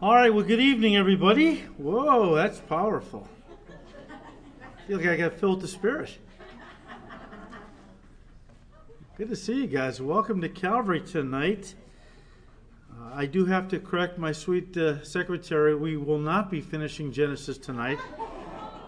[0.00, 1.56] All right, well, good evening, everybody.
[1.76, 3.26] Whoa, that's powerful.
[3.68, 6.16] I feel like I got filled with the Spirit.
[9.16, 10.00] Good to see you guys.
[10.00, 11.74] Welcome to Calvary tonight.
[12.92, 15.74] Uh, I do have to correct my sweet uh, secretary.
[15.74, 17.98] We will not be finishing Genesis tonight.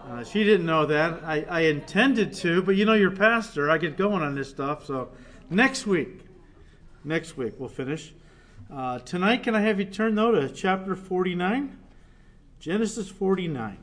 [0.07, 1.25] Uh, she didn't know that.
[1.25, 3.69] I, I intended to, but you know, your pastor.
[3.69, 4.85] I get going on this stuff.
[4.85, 5.09] So
[5.49, 6.21] next week,
[7.03, 8.13] next week we'll finish.
[8.71, 11.77] Uh, tonight, can I have you turn though to chapter 49?
[12.61, 13.77] Genesis 49.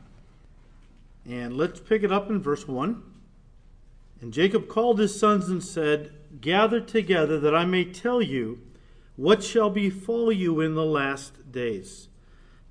[1.26, 3.02] And let's pick it up in verse 1.
[4.22, 8.62] And Jacob called his sons and said, Gather together that I may tell you
[9.16, 12.08] what shall befall you in the last days.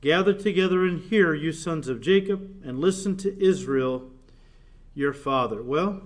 [0.01, 4.09] Gather together and hear, you sons of Jacob, and listen to Israel,
[4.95, 5.61] your father.
[5.61, 6.01] Well,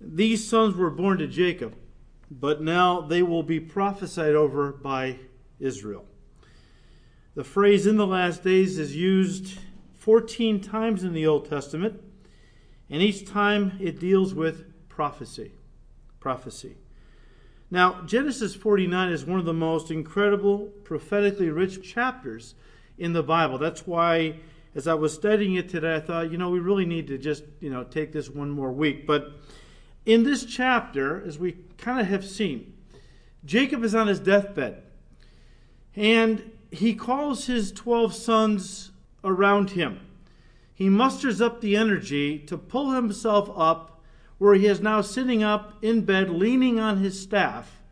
[0.00, 1.74] these sons were born to Jacob
[2.30, 5.18] but now they will be prophesied over by
[5.58, 6.04] Israel.
[7.34, 9.58] The phrase in the last days is used
[9.98, 12.00] 14 times in the Old Testament,
[12.90, 15.52] and each time it deals with prophecy.
[16.20, 16.76] Prophecy.
[17.70, 22.54] Now, Genesis 49 is one of the most incredible, prophetically rich chapters
[22.98, 23.58] in the Bible.
[23.58, 24.36] That's why,
[24.74, 27.42] as I was studying it today, I thought, you know, we really need to just,
[27.58, 29.06] you know, take this one more week.
[29.06, 29.32] But
[30.06, 32.72] in this chapter, as we kind of have seen,
[33.44, 34.82] Jacob is on his deathbed.
[35.94, 38.90] And he calls his 12 sons
[39.22, 40.00] around him.
[40.72, 44.02] He musters up the energy to pull himself up
[44.38, 47.82] where he is now sitting up in bed, leaning on his staff.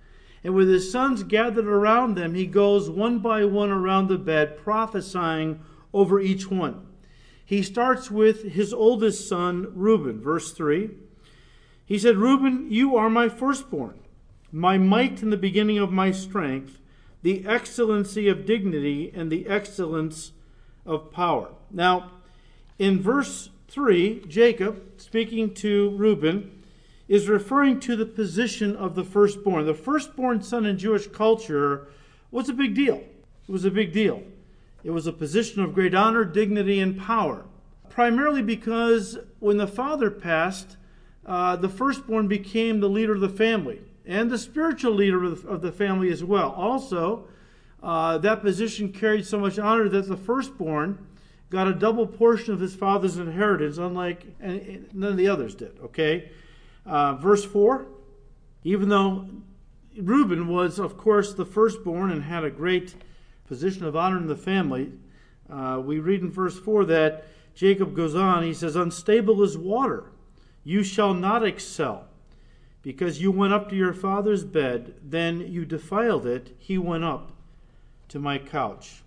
[0.43, 4.57] And with his sons gathered around them, he goes one by one around the bed,
[4.57, 5.61] prophesying
[5.93, 6.87] over each one.
[7.45, 10.91] He starts with his oldest son, Reuben, verse 3.
[11.93, 13.99] He said, Reuben, you are my firstborn,
[14.51, 16.79] my might in the beginning of my strength,
[17.21, 20.33] the excellency of dignity and the excellence
[20.87, 21.51] of power.
[21.71, 22.13] Now,
[22.79, 26.63] in verse 3, Jacob, speaking to Reuben,
[27.09, 29.67] is referring to the position of the firstborn.
[29.67, 31.89] The firstborn son in Jewish culture
[32.31, 33.05] was a big deal.
[33.47, 34.23] It was a big deal.
[34.83, 37.45] It was a position of great honor, dignity, and power.
[37.91, 40.79] Primarily because when the father passed,
[41.27, 45.49] uh, the firstborn became the leader of the family and the spiritual leader of the,
[45.49, 46.51] of the family as well.
[46.53, 47.27] Also,
[47.83, 51.07] uh, that position carried so much honor that the firstborn
[51.51, 55.79] got a double portion of his father's inheritance, unlike none of the others did.
[55.85, 56.31] Okay?
[56.87, 57.87] Uh, verse 4
[58.65, 59.29] Even though
[59.97, 62.95] Reuben was, of course, the firstborn and had a great
[63.47, 64.93] position of honor in the family,
[65.51, 70.05] uh, we read in verse 4 that Jacob goes on, he says, Unstable as water
[70.65, 72.07] you shall not excel,
[72.83, 77.33] because you went up to your father's bed, then you defiled it, he went up
[78.09, 79.03] to my couch.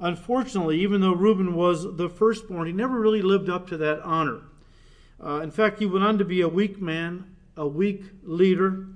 [0.00, 4.42] Unfortunately, even though Reuben was the firstborn, he never really lived up to that honor.
[5.22, 8.86] Uh, in fact, he went on to be a weak man, a weak leader,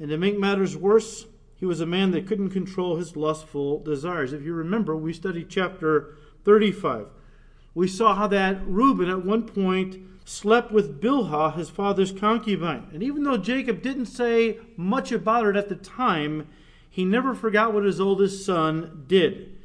[0.00, 4.32] and to make matters worse, he was a man that couldn't control his lustful desires.
[4.32, 7.06] If you remember, we studied chapter 35.
[7.74, 12.86] We saw how that Reuben at one point slept with Bilhah, his father's concubine.
[12.92, 16.46] And even though Jacob didn't say much about it at the time,
[16.88, 19.58] he never forgot what his oldest son did.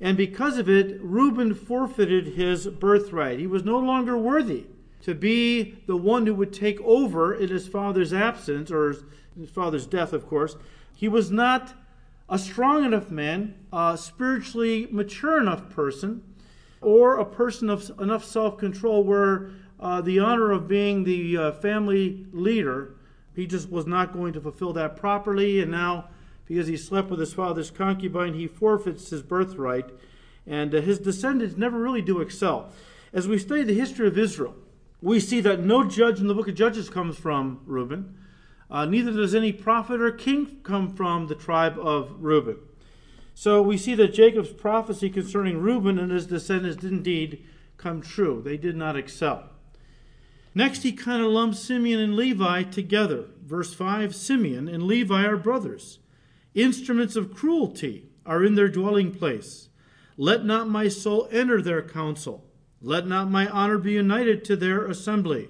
[0.00, 3.40] And because of it, Reuben forfeited his birthright.
[3.40, 4.66] He was no longer worthy
[5.02, 8.94] to be the one who would take over in his father's absence, or
[9.36, 10.54] his father's death, of course.
[10.94, 11.74] He was not
[12.28, 16.22] a strong enough man, a spiritually mature enough person,
[16.80, 19.50] or a person of enough self control where
[19.82, 22.94] uh, the honor of being the uh, family leader.
[23.34, 26.08] He just was not going to fulfill that properly, and now,
[26.46, 29.90] because he slept with his father's concubine, he forfeits his birthright,
[30.46, 32.70] and uh, his descendants never really do excel.
[33.12, 34.54] As we study the history of Israel,
[35.00, 38.16] we see that no judge in the book of Judges comes from Reuben.
[38.70, 42.58] Uh, neither does any prophet or king come from the tribe of Reuben.
[43.34, 47.44] So we see that Jacob's prophecy concerning Reuben and his descendants did indeed
[47.78, 48.40] come true.
[48.44, 49.51] They did not excel.
[50.54, 53.26] Next, he kind of lumps Simeon and Levi together.
[53.44, 55.98] Verse 5 Simeon and Levi are brothers.
[56.54, 59.68] Instruments of cruelty are in their dwelling place.
[60.16, 62.44] Let not my soul enter their council.
[62.82, 65.48] Let not my honor be united to their assembly.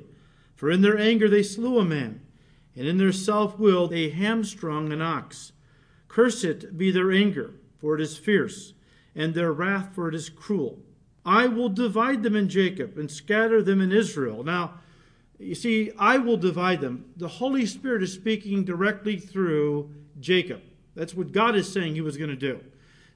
[0.54, 2.20] For in their anger they slew a man,
[2.76, 5.52] and in their self will they hamstrung an ox.
[6.06, 8.74] Cursed be their anger, for it is fierce,
[9.14, 10.78] and their wrath, for it is cruel.
[11.24, 14.44] I will divide them in Jacob and scatter them in Israel.
[14.44, 14.74] Now,
[15.42, 17.06] you see, I will divide them.
[17.16, 19.90] The Holy Spirit is speaking directly through
[20.20, 20.62] Jacob.
[20.94, 22.60] That's what God is saying he was going to do.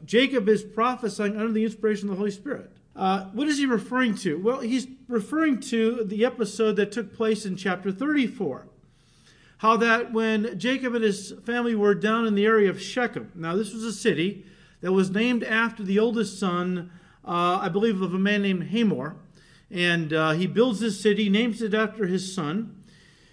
[0.04, 2.70] Jacob is prophesying under the inspiration of the Holy Spirit.
[2.94, 4.38] Uh, what is he referring to?
[4.38, 8.66] Well, he's referring to the episode that took place in chapter 34.
[9.58, 13.54] How that when Jacob and his family were down in the area of Shechem, now
[13.54, 14.44] this was a city
[14.80, 16.90] that was named after the oldest son,
[17.24, 19.16] uh, I believe, of a man named Hamor.
[19.70, 22.84] And uh, he builds this city, names it after his son.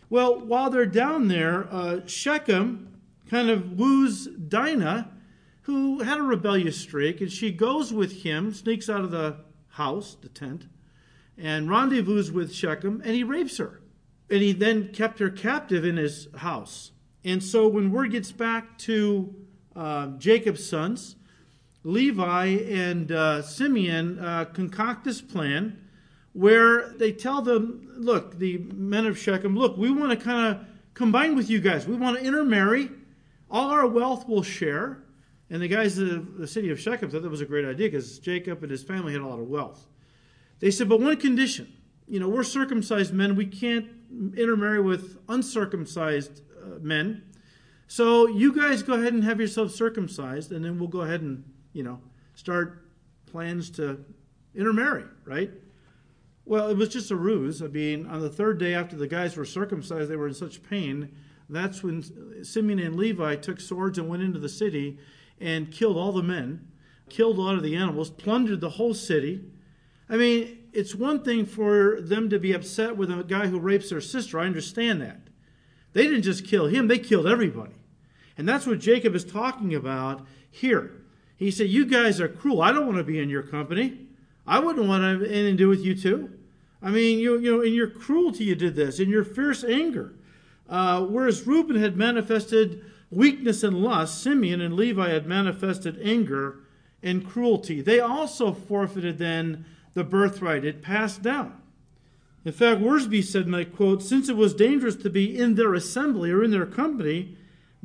[0.10, 3.00] Well, while they're down there, uh, Shechem
[3.30, 5.10] kind of woos Dinah,
[5.64, 9.38] who had a rebellious streak, and she goes with him, sneaks out of the
[9.70, 10.68] house, the tent,
[11.38, 13.82] and rendezvous with Shechem, and he rapes her.
[14.30, 16.92] And he then kept her captive in his house.
[17.24, 19.34] And so when word gets back to
[19.76, 21.16] uh, Jacob's sons,
[21.84, 25.83] Levi and uh, Simeon uh, concoct this plan
[26.34, 30.66] where they tell them, look, the men of Shechem, look, we want to kind of
[30.94, 31.88] combine with you guys.
[31.88, 32.90] We want to intermarry.
[33.50, 35.04] All our wealth will share.
[35.50, 38.18] And the guys of the city of Shechem thought that was a great idea because
[38.18, 39.86] Jacob and his family had a lot of wealth.
[40.60, 41.72] They said, but one condition.
[42.08, 43.36] You know, we're circumcised men.
[43.36, 43.88] We can't
[44.36, 47.24] intermarry with uncircumcised uh, men.
[47.88, 51.44] So you guys go ahead and have yourselves circumcised, and then we'll go ahead and,
[51.74, 52.00] you know,
[52.34, 52.86] start
[53.28, 54.04] plans to
[54.56, 55.52] intermarry, right?
[56.46, 57.62] Well, it was just a ruse.
[57.62, 60.62] I mean, on the third day after the guys were circumcised, they were in such
[60.64, 61.16] pain.
[61.50, 64.98] That's when Simeon and Levi took swords and went into the city
[65.40, 66.68] and killed all the men,
[67.10, 69.44] killed a lot of the animals, plundered the whole city.
[70.10, 73.90] I mean, it's one thing for them to be upset with a guy who rapes
[73.90, 74.40] their sister.
[74.40, 75.22] I understand that.
[75.94, 77.76] They didn't just kill him, they killed everybody.
[78.38, 81.04] And that's what Jacob is talking about here.
[81.36, 82.62] He said, You guys are cruel.
[82.62, 84.03] I don't want to be in your company.
[84.46, 86.32] I wouldn't want to have anything to do with you too.
[86.82, 90.14] I mean, you, you know, in your cruelty you did this, in your fierce anger.
[90.70, 96.60] Uh, whereas Reuben had manifested weakness and lust, Simeon and Levi had manifested anger
[97.02, 97.82] and cruelty.
[97.82, 100.66] They also forfeited then the birthright.
[100.66, 101.62] It passed down.
[102.46, 105.74] In fact, Wiersbe said, and I quote, since it was dangerous to be in their
[105.74, 107.38] assembly or in their company,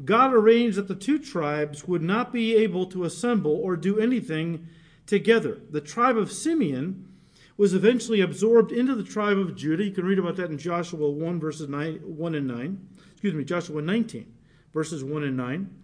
[0.05, 4.67] God arranged that the two tribes would not be able to assemble or do anything
[5.09, 5.59] together.
[5.71, 7.09] The tribe of Simeon
[7.57, 9.83] was eventually absorbed into the tribe of Judah.
[9.83, 12.89] You can read about that in Joshua 1, verses 9, 1 and 9.
[13.13, 14.33] Excuse me, Joshua 19,
[14.73, 15.75] verses 1 and 9.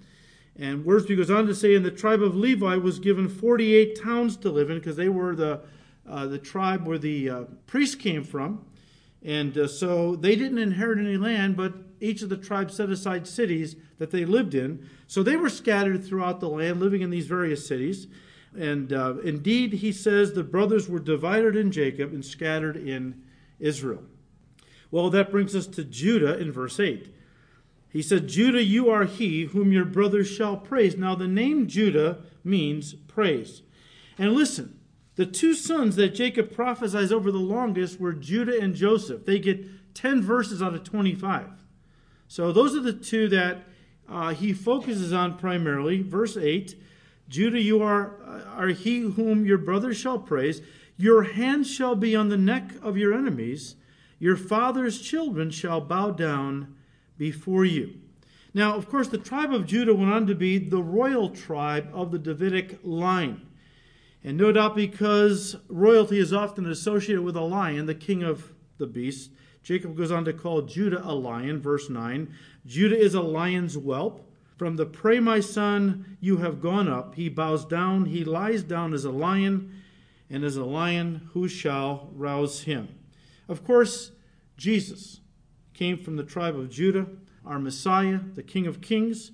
[0.56, 4.36] And Wiersbe goes on to say, and the tribe of Levi was given 48 towns
[4.36, 5.62] to live in because they were the,
[6.08, 8.64] uh, the tribe where the uh, priests came from.
[9.24, 13.26] And uh, so they didn't inherit any land, but each of the tribes set aside
[13.26, 14.86] cities that they lived in.
[15.08, 18.06] So they were scattered throughout the land, living in these various cities.
[18.56, 23.22] And uh, indeed, he says the brothers were divided in Jacob and scattered in
[23.58, 24.02] Israel.
[24.90, 27.12] Well, that brings us to Judah in verse 8.
[27.90, 30.96] He said, Judah, you are he whom your brothers shall praise.
[30.96, 33.62] Now, the name Judah means praise.
[34.18, 34.78] And listen,
[35.16, 39.24] the two sons that Jacob prophesies over the longest were Judah and Joseph.
[39.24, 41.50] They get 10 verses out of 25.
[42.26, 43.62] So, those are the two that
[44.08, 46.02] uh, he focuses on primarily.
[46.02, 46.74] Verse 8
[47.28, 50.60] Judah, you are, uh, are he whom your brothers shall praise.
[50.96, 53.76] Your hand shall be on the neck of your enemies.
[54.18, 56.76] Your father's children shall bow down
[57.18, 57.94] before you.
[58.52, 62.12] Now, of course, the tribe of Judah went on to be the royal tribe of
[62.12, 63.42] the Davidic line.
[64.22, 68.86] And no doubt because royalty is often associated with a lion, the king of the
[68.86, 69.30] beasts,
[69.64, 72.32] Jacob goes on to call Judah a lion, verse 9.
[72.66, 74.30] Judah is a lion's whelp.
[74.56, 77.16] From the prey, my son, you have gone up.
[77.16, 79.72] He bows down, he lies down as a lion,
[80.30, 82.88] and as a lion, who shall rouse him?
[83.48, 84.12] Of course,
[84.56, 85.20] Jesus
[85.74, 87.06] came from the tribe of Judah,
[87.44, 89.32] our Messiah, the King of Kings.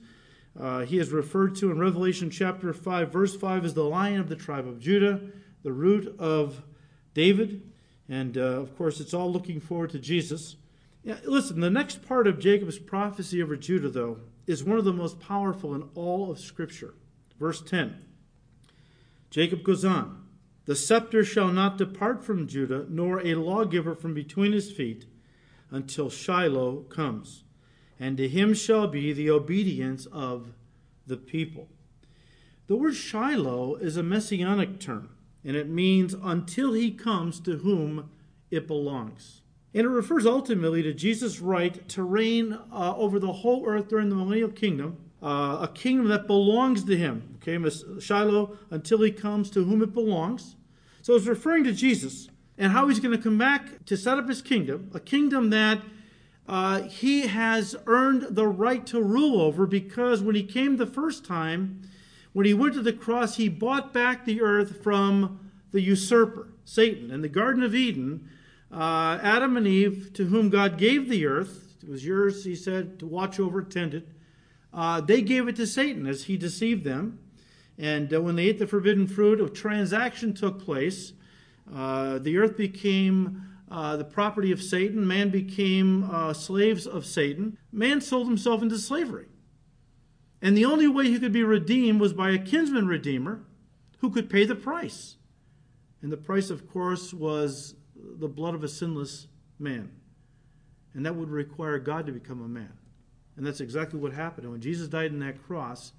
[0.58, 4.28] Uh, he is referred to in Revelation chapter 5, verse 5, as the lion of
[4.28, 5.20] the tribe of Judah,
[5.62, 6.62] the root of
[7.14, 7.62] David.
[8.08, 10.56] And uh, of course, it's all looking forward to Jesus.
[11.04, 14.92] Yeah, listen, the next part of Jacob's prophecy over Judah, though, is one of the
[14.92, 16.94] most powerful in all of Scripture.
[17.38, 18.04] Verse 10
[19.30, 20.26] Jacob goes on
[20.66, 25.06] The scepter shall not depart from Judah, nor a lawgiver from between his feet,
[25.70, 27.44] until Shiloh comes,
[27.98, 30.52] and to him shall be the obedience of
[31.06, 31.68] the people.
[32.66, 35.10] The word Shiloh is a messianic term,
[35.44, 38.10] and it means until he comes to whom
[38.50, 39.42] it belongs.
[39.72, 44.08] And it refers ultimately to Jesus' right to reign uh, over the whole earth during
[44.08, 47.38] the millennial kingdom, uh, a kingdom that belongs to him.
[47.42, 47.56] Okay,
[48.00, 50.56] Shiloh, until he comes to whom it belongs.
[51.02, 54.28] So it's referring to Jesus and how he's going to come back to set up
[54.28, 55.80] his kingdom, a kingdom that
[56.48, 61.24] uh, he has earned the right to rule over because when he came the first
[61.24, 61.82] time,
[62.32, 67.10] When he went to the cross, he bought back the earth from the usurper, Satan.
[67.10, 68.28] In the Garden of Eden,
[68.72, 72.98] uh, Adam and Eve, to whom God gave the earth, it was yours, he said,
[72.98, 74.08] to watch over, tend it.
[74.72, 77.18] Uh, they gave it to Satan as he deceived them.
[77.78, 81.14] And uh, when they ate the forbidden fruit, a transaction took place.
[81.72, 85.06] Uh, the earth became uh, the property of Satan.
[85.06, 87.56] Man became uh, slaves of Satan.
[87.72, 89.26] Man sold himself into slavery.
[90.42, 93.42] And the only way he could be redeemed was by a kinsman redeemer
[93.98, 95.16] who could pay the price.
[96.02, 97.74] And the price, of course, was
[98.18, 99.26] the blood of a sinless
[99.58, 99.90] man.
[100.94, 102.72] And that would require God to become a man.
[103.36, 104.44] And that's exactly what happened.
[104.44, 105.92] And when Jesus died on that cross,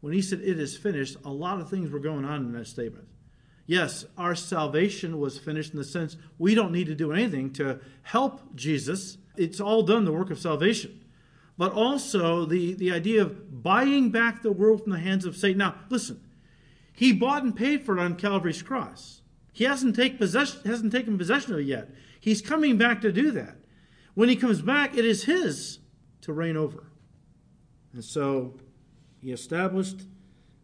[0.00, 2.66] when he said, It is finished, a lot of things were going on in that
[2.66, 3.08] statement.
[3.66, 7.80] Yes, our salvation was finished in the sense we don't need to do anything to
[8.02, 9.16] help Jesus.
[9.36, 11.00] It's all done, the work of salvation.
[11.56, 15.58] But also the, the idea of buying back the world from the hands of Satan.
[15.58, 16.20] Now, listen,
[16.92, 19.21] he bought and paid for it on Calvary's cross.
[19.52, 21.90] He hasn't, take possession, hasn't taken possession of it yet.
[22.18, 23.56] He's coming back to do that.
[24.14, 25.78] When he comes back, it is his
[26.22, 26.90] to reign over.
[27.92, 28.54] And so
[29.20, 30.02] he established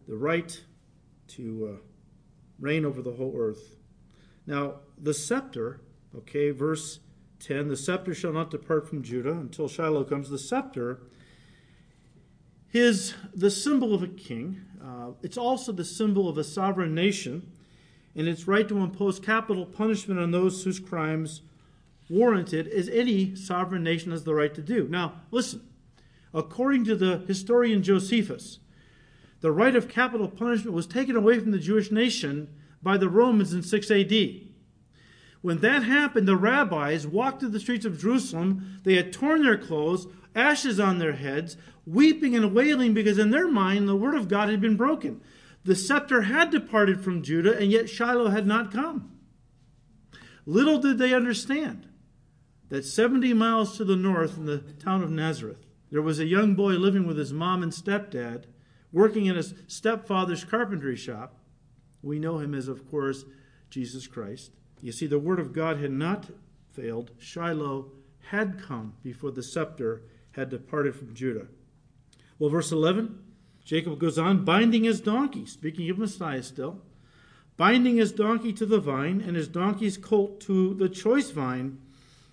[0.06, 0.58] the right
[1.28, 1.80] to uh,
[2.58, 3.76] reign over the whole earth.
[4.46, 5.82] Now, the scepter,
[6.16, 7.00] okay, verse
[7.40, 10.30] 10 the scepter shall not depart from Judah until Shiloh comes.
[10.30, 11.02] The scepter
[12.72, 17.52] is the symbol of a king, uh, it's also the symbol of a sovereign nation,
[18.14, 21.42] and its right to impose capital punishment on those whose crimes
[22.08, 24.88] warranted, as any sovereign nation has the right to do.
[24.88, 25.62] Now, listen.
[26.34, 28.58] According to the historian Josephus,
[29.40, 32.48] the right of capital punishment was taken away from the Jewish nation
[32.82, 34.12] by the Romans in 6 AD.
[35.40, 38.80] When that happened, the rabbis walked through the streets of Jerusalem.
[38.82, 43.48] They had torn their clothes, ashes on their heads, weeping and wailing because in their
[43.48, 45.20] mind the word of God had been broken.
[45.68, 49.12] The scepter had departed from Judah, and yet Shiloh had not come.
[50.46, 51.86] Little did they understand
[52.70, 56.54] that 70 miles to the north in the town of Nazareth, there was a young
[56.54, 58.44] boy living with his mom and stepdad
[58.92, 61.38] working in his stepfather's carpentry shop.
[62.00, 63.26] We know him as, of course,
[63.68, 64.52] Jesus Christ.
[64.80, 66.30] You see, the word of God had not
[66.72, 67.10] failed.
[67.18, 67.90] Shiloh
[68.30, 71.48] had come before the scepter had departed from Judah.
[72.38, 73.22] Well, verse 11,
[73.68, 76.80] Jacob goes on, binding his donkey, speaking of Messiah still,
[77.58, 81.76] binding his donkey to the vine and his donkey's colt to the choice vine.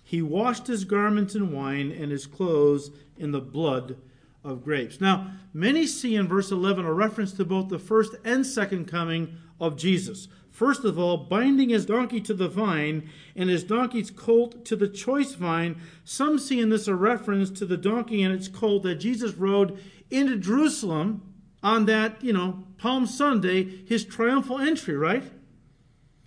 [0.02, 3.98] He washed his garments in wine and his clothes in the blood
[4.42, 4.98] of grapes.
[4.98, 9.36] Now, many see in verse 11 a reference to both the first and second coming
[9.60, 10.28] of Jesus.
[10.56, 14.88] First of all, binding his donkey to the vine and his donkey's colt to the
[14.88, 15.82] choice vine.
[16.02, 19.78] Some see in this a reference to the donkey and its colt that Jesus rode
[20.10, 25.24] into Jerusalem on that, you know, Palm Sunday, his triumphal entry, right?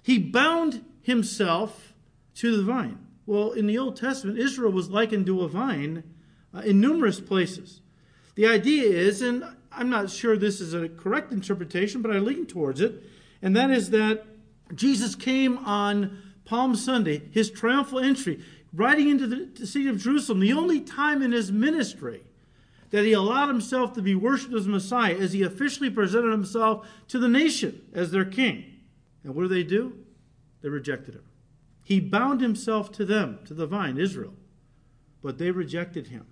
[0.03, 1.93] He bound himself
[2.35, 2.99] to the vine.
[3.25, 6.03] Well, in the Old Testament, Israel was likened to a vine
[6.53, 7.81] uh, in numerous places.
[8.35, 12.45] The idea is, and I'm not sure this is a correct interpretation, but I lean
[12.45, 13.03] towards it,
[13.41, 14.25] and that is that
[14.73, 18.43] Jesus came on Palm Sunday, his triumphal entry,
[18.73, 22.23] riding into the city of Jerusalem, the only time in his ministry
[22.91, 27.19] that he allowed himself to be worshipped as Messiah, as he officially presented himself to
[27.19, 28.65] the nation as their king.
[29.23, 29.93] And what do they do?
[30.61, 31.23] They rejected him.
[31.83, 34.33] He bound himself to them, to the vine, Israel,
[35.21, 36.25] but they rejected him.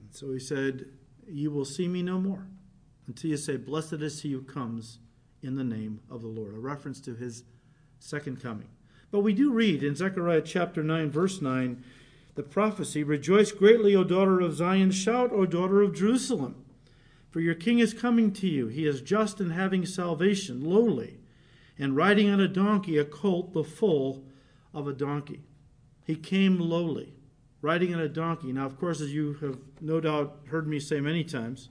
[0.00, 0.86] And so he said,
[1.28, 2.46] you will see me no more
[3.06, 4.98] until you say, Blessed is he who comes
[5.42, 7.44] in the name of the Lord, a reference to his
[7.98, 8.68] second coming.
[9.10, 11.82] But we do read in Zechariah chapter 9, verse 9,
[12.34, 16.64] the prophecy Rejoice greatly, O daughter of Zion, shout, O daughter of Jerusalem.
[17.30, 18.68] For your king is coming to you.
[18.68, 21.18] He is just and having salvation, lowly,
[21.78, 24.24] and riding on a donkey, a colt, the foal
[24.74, 25.40] of a donkey.
[26.04, 27.14] He came lowly
[27.62, 28.52] riding on a donkey.
[28.52, 31.70] Now, of course, as you have no doubt heard me say many times,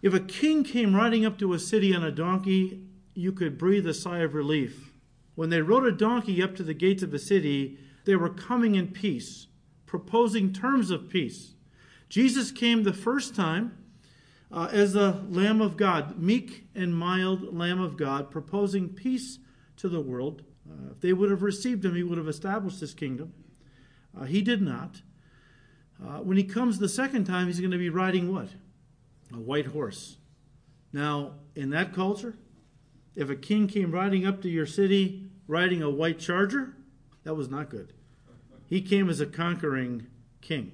[0.00, 3.86] if a king came riding up to a city on a donkey, you could breathe
[3.86, 4.92] a sigh of relief.
[5.34, 8.74] When they rode a donkey up to the gates of a city, they were coming
[8.74, 9.48] in peace,
[9.92, 11.52] proposing terms of peace.
[12.08, 13.76] Jesus came the first time
[14.50, 19.38] uh, as the Lamb of God, meek and mild Lamb of God, proposing peace
[19.76, 20.44] to the world.
[20.66, 23.34] Uh, if they would have received him, he would have established his kingdom.
[24.18, 25.02] Uh, he did not.
[26.02, 28.48] Uh, when he comes the second time, he's going to be riding what?
[29.34, 30.16] A white horse.
[30.90, 32.38] Now, in that culture,
[33.14, 36.78] if a king came riding up to your city riding a white charger,
[37.24, 37.92] that was not good.
[38.72, 40.06] He came as a conquering
[40.40, 40.72] king.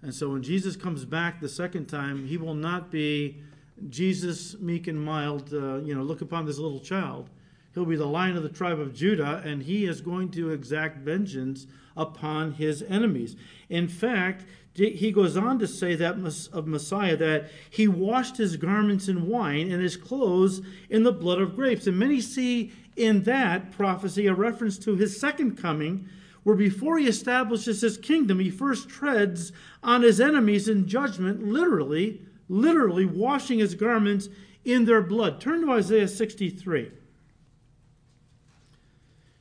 [0.00, 3.42] And so when Jesus comes back the second time, he will not be
[3.90, 7.28] Jesus, meek and mild, uh, you know, look upon this little child.
[7.74, 11.00] He'll be the lion of the tribe of Judah, and he is going to exact
[11.00, 13.36] vengeance upon his enemies.
[13.68, 16.14] In fact, he goes on to say that
[16.54, 21.42] of Messiah that he washed his garments in wine and his clothes in the blood
[21.42, 21.86] of grapes.
[21.86, 26.08] And many see in that prophecy a reference to his second coming,
[26.42, 32.22] where before he establishes his kingdom, he first treads on his enemies in judgment, literally,
[32.48, 34.28] literally washing his garments
[34.64, 35.40] in their blood.
[35.40, 36.90] Turn to Isaiah 63.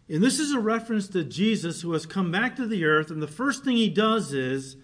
[0.10, 3.22] And this is a reference to Jesus who has come back to the earth, and
[3.22, 4.76] the first thing he does is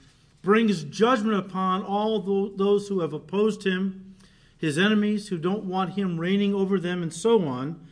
[0.43, 2.19] brings judgment upon all
[2.55, 4.15] those who have opposed him,
[4.57, 7.83] his enemies who don't want him reigning over them, and so on.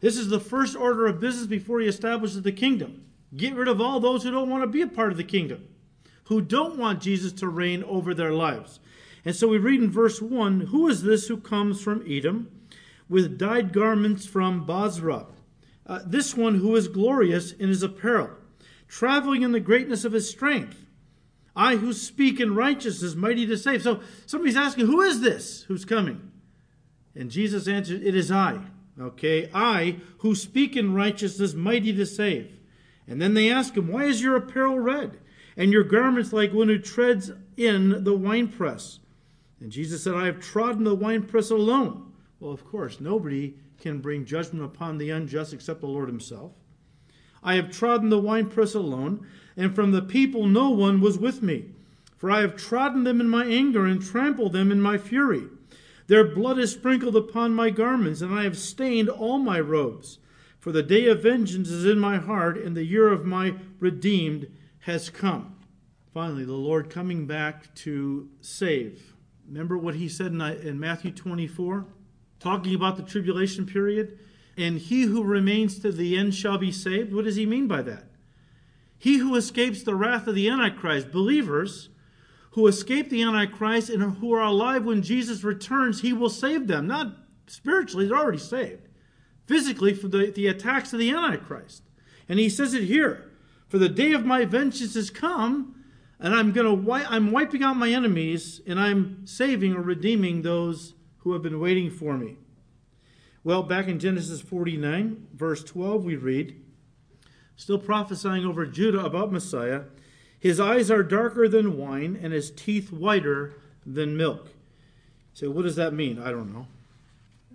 [0.00, 3.05] This is the first order of business before he establishes the kingdom.
[3.34, 5.66] Get rid of all those who don't want to be a part of the kingdom,
[6.24, 8.80] who don't want Jesus to reign over their lives.
[9.24, 12.50] And so we read in verse 1 Who is this who comes from Edom
[13.08, 15.26] with dyed garments from Bozrah?
[15.86, 18.30] Uh, this one who is glorious in his apparel,
[18.88, 20.84] traveling in the greatness of his strength.
[21.54, 23.82] I who speak in righteousness, mighty to save.
[23.82, 26.32] So somebody's asking, Who is this who's coming?
[27.14, 28.60] And Jesus answered, It is I.
[29.00, 32.55] Okay, I who speak in righteousness, mighty to save.
[33.08, 35.18] And then they ask him, Why is your apparel red,
[35.56, 39.00] and your garments like one who treads in the winepress?
[39.60, 42.12] And Jesus said, I have trodden the winepress alone.
[42.40, 46.52] Well, of course, nobody can bring judgment upon the unjust except the Lord Himself.
[47.42, 51.66] I have trodden the winepress alone and from the people no one was with me.
[52.16, 55.44] For I have trodden them in my anger and trampled them in my fury.
[56.06, 60.18] Their blood is sprinkled upon my garments, and I have stained all my robes.
[60.66, 64.48] For the day of vengeance is in my heart, and the year of my redeemed
[64.80, 65.54] has come.
[66.12, 69.14] Finally, the Lord coming back to save.
[69.46, 71.86] Remember what he said in Matthew 24,
[72.40, 74.18] talking about the tribulation period?
[74.56, 77.14] And he who remains to the end shall be saved.
[77.14, 78.06] What does he mean by that?
[78.98, 81.90] He who escapes the wrath of the Antichrist, believers
[82.50, 86.88] who escape the Antichrist and who are alive when Jesus returns, he will save them.
[86.88, 87.14] Not
[87.46, 88.85] spiritually, they're already saved.
[89.46, 91.82] Physically, from the, the attacks of the Antichrist.
[92.28, 93.30] And he says it here
[93.68, 95.84] For the day of my vengeance has come,
[96.18, 100.94] and I'm going to I'm wiping out my enemies, and I'm saving or redeeming those
[101.18, 102.36] who have been waiting for me.
[103.44, 106.60] Well, back in Genesis 49, verse 12, we read,
[107.54, 109.82] still prophesying over Judah about Messiah.
[110.38, 113.54] His eyes are darker than wine, and his teeth whiter
[113.84, 114.48] than milk.
[115.32, 116.18] So, what does that mean?
[116.18, 116.66] I don't know.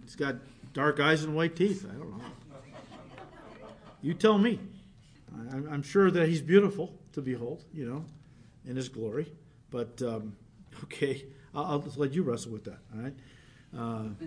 [0.01, 0.36] He's got
[0.73, 1.86] dark eyes and white teeth.
[1.89, 2.23] I don't know.
[4.01, 4.60] You tell me.
[5.53, 8.05] I'm sure that he's beautiful to behold, you know,
[8.65, 9.31] in his glory.
[9.69, 10.36] But, um,
[10.84, 13.13] okay, I'll, I'll, just let you wrestle with that, all right?
[13.77, 14.25] Uh,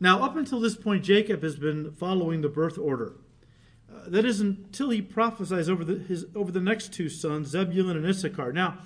[0.00, 3.14] now, up until this point, Jacob has been following the birth order
[4.06, 8.06] that is until he prophesies over the, his, over the next two sons, Zebulun and
[8.06, 8.52] Issachar.
[8.52, 8.78] Now,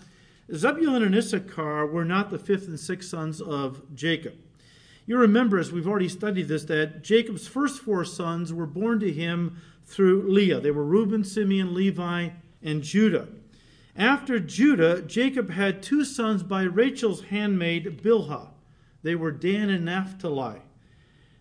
[0.52, 4.34] Zebulun and Issachar were not the fifth and sixth sons of Jacob.
[5.06, 9.12] You remember, as we've already studied this, that Jacob's first four sons were born to
[9.12, 10.60] him through Leah.
[10.60, 13.28] They were Reuben, Simeon, Levi, and Judah.
[13.96, 18.48] After Judah, Jacob had two sons by Rachel's handmaid, Bilhah.
[19.02, 20.60] They were Dan and Naphtali.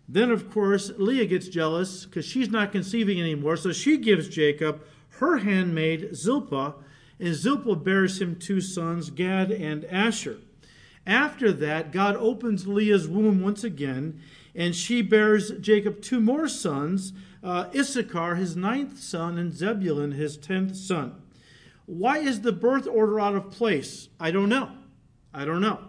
[0.07, 3.57] Then, of course, Leah gets jealous because she's not conceiving anymore.
[3.57, 4.83] So she gives Jacob
[5.17, 6.75] her handmaid, Zilpah,
[7.19, 10.37] and Zilpah bears him two sons, Gad and Asher.
[11.05, 14.19] After that, God opens Leah's womb once again,
[14.55, 17.13] and she bears Jacob two more sons
[17.43, 21.21] uh, Issachar, his ninth son, and Zebulun, his tenth son.
[21.85, 24.09] Why is the birth order out of place?
[24.19, 24.71] I don't know.
[25.31, 25.79] I don't know.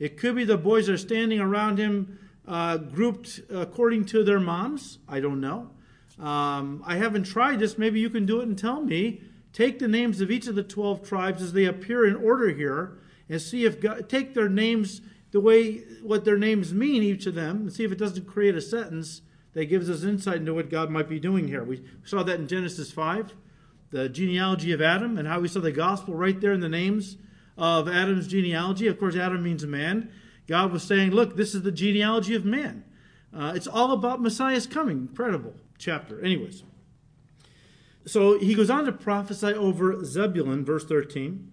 [0.00, 4.98] It could be the boys are standing around him uh, grouped according to their moms.
[5.08, 5.70] I don't know.
[6.18, 7.78] Um, I haven't tried this.
[7.78, 9.22] Maybe you can do it and tell me.
[9.52, 12.98] Take the names of each of the 12 tribes as they appear in order here
[13.28, 17.34] and see if God, take their names the way what their names mean, each of
[17.34, 19.22] them, and see if it doesn't create a sentence
[19.54, 21.64] that gives us insight into what God might be doing here.
[21.64, 23.34] We saw that in Genesis 5,
[23.90, 27.16] the genealogy of Adam, and how we saw the gospel right there in the names
[27.56, 28.86] of Adam's genealogy.
[28.86, 30.10] Of course, Adam means man.
[30.46, 32.84] God was saying, look, this is the genealogy of man.
[33.32, 35.08] Uh, it's all about Messiah's coming.
[35.08, 36.20] Incredible chapter.
[36.20, 36.64] Anyways.
[38.06, 41.50] So he goes on to prophesy over Zebulun, verse 13.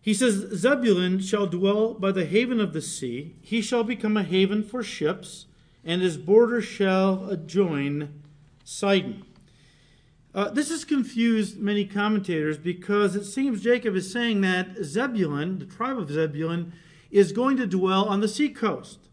[0.00, 3.36] He says, Zebulun shall dwell by the haven of the sea.
[3.42, 5.46] He shall become a haven for ships,
[5.84, 8.22] and his border shall adjoin
[8.64, 9.24] Sidon.
[10.34, 15.64] Uh, this has confused many commentators because it seems Jacob is saying that Zebulun, the
[15.64, 16.72] tribe of Zebulun,
[17.10, 19.08] is going to dwell on the seacoast.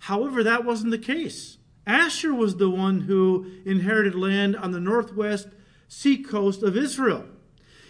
[0.00, 1.58] However, that wasn't the case.
[1.86, 5.48] Asher was the one who inherited land on the northwest
[5.88, 7.26] seacoast of Israel.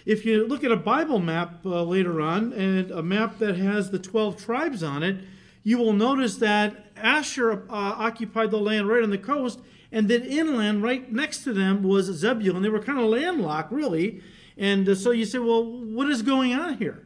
[0.06, 3.90] If you look at a Bible map uh, later on, and a map that has
[3.90, 5.16] the 12 tribes on it,
[5.64, 10.22] you will notice that Asher uh, occupied the land right on the coast, and then
[10.22, 12.62] inland, right next to them, was Zebulun.
[12.62, 14.22] They were kind of landlocked, really.
[14.56, 17.04] And uh, so you say, well, what is going on here?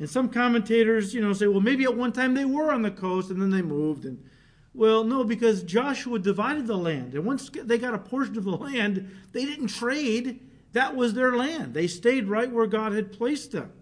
[0.00, 2.90] And some commentators, you know, say, well, maybe at one time they were on the
[2.90, 4.04] coast and then they moved.
[4.04, 4.24] And
[4.74, 8.56] well, no, because Joshua divided the land, and once they got a portion of the
[8.56, 10.40] land, they didn't trade.
[10.72, 11.74] That was their land.
[11.74, 13.72] They stayed right where God had placed them.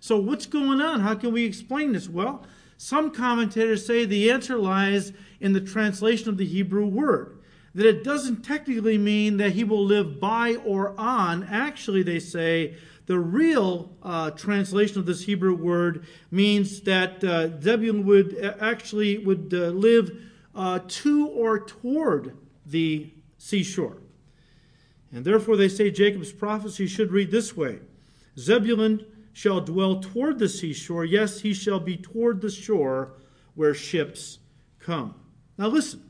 [0.00, 1.00] So what's going on?
[1.00, 2.08] How can we explain this?
[2.08, 2.44] Well,
[2.76, 7.36] some commentators say the answer lies in the translation of the Hebrew word
[7.76, 11.44] that it doesn't technically mean that he will live by or on.
[11.44, 18.06] Actually, they say the real uh, translation of this Hebrew word means that uh, Zebulun
[18.06, 20.10] would uh, actually would uh, live
[20.54, 23.98] uh, to or toward the seashore.
[25.16, 27.78] And therefore, they say Jacob's prophecy should read this way
[28.38, 31.06] Zebulun shall dwell toward the seashore.
[31.06, 33.14] Yes, he shall be toward the shore
[33.54, 34.40] where ships
[34.78, 35.14] come.
[35.56, 36.02] Now, listen.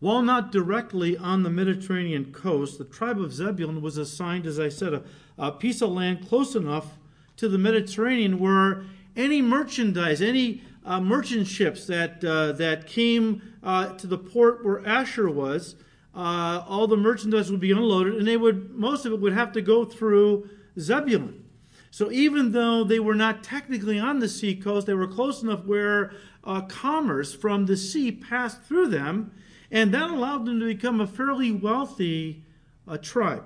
[0.00, 4.68] While not directly on the Mediterranean coast, the tribe of Zebulun was assigned, as I
[4.68, 5.02] said, a,
[5.38, 6.98] a piece of land close enough
[7.36, 8.84] to the Mediterranean where
[9.16, 14.84] any merchandise, any uh, merchant ships that, uh, that came uh, to the port where
[14.84, 15.76] Asher was,
[16.14, 19.52] uh, all the merchandise would be unloaded, and they would most of it would have
[19.52, 20.48] to go through
[20.78, 21.44] Zebulun.
[21.90, 25.64] So even though they were not technically on the sea coast, they were close enough
[25.64, 29.32] where uh, commerce from the sea passed through them
[29.72, 32.44] and that allowed them to become a fairly wealthy
[32.86, 33.44] uh, tribe.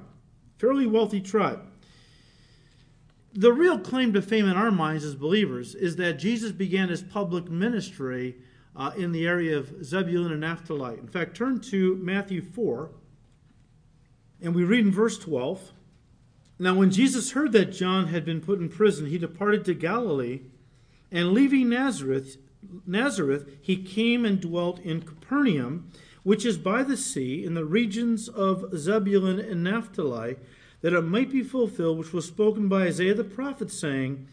[0.59, 1.61] Fairly wealthy tribe.
[3.33, 7.03] The real claim to fame in our minds as believers is that Jesus began his
[7.03, 8.37] public ministry
[8.77, 10.99] uh, in the area of Zebulun and Naphtali.
[10.99, 12.91] In fact, turn to Matthew 4,
[14.43, 15.73] and we read in verse 12.
[16.59, 20.41] Now, when Jesus heard that John had been put in prison, he departed to Galilee,
[21.11, 22.37] and leaving Nazareth,
[22.87, 25.91] Nazareth, he came and dwelt in Capernaum
[26.27, 30.35] which is by the sea, in the regions of Zebulun and Naphtali,
[30.81, 34.27] that it might be fulfilled which was spoken by Isaiah the prophet, saying,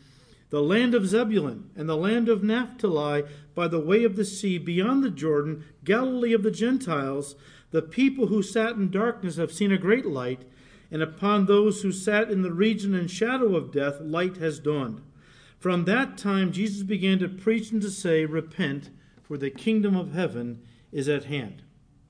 [0.54, 3.24] The land of Zebulun and the land of Naphtali
[3.56, 7.36] by the way of the sea beyond the Jordan, Galilee of the Gentiles,
[7.72, 10.44] the people who sat in darkness have seen a great light,
[10.92, 15.02] and upon those who sat in the region and shadow of death, light has dawned.
[15.58, 18.92] From that time, Jesus began to preach and to say, Repent,
[19.24, 20.62] for the kingdom of heaven
[20.92, 21.64] is at hand.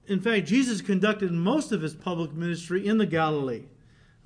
[0.06, 3.68] In fact, Jesus conducted most of his public ministry in the Galilee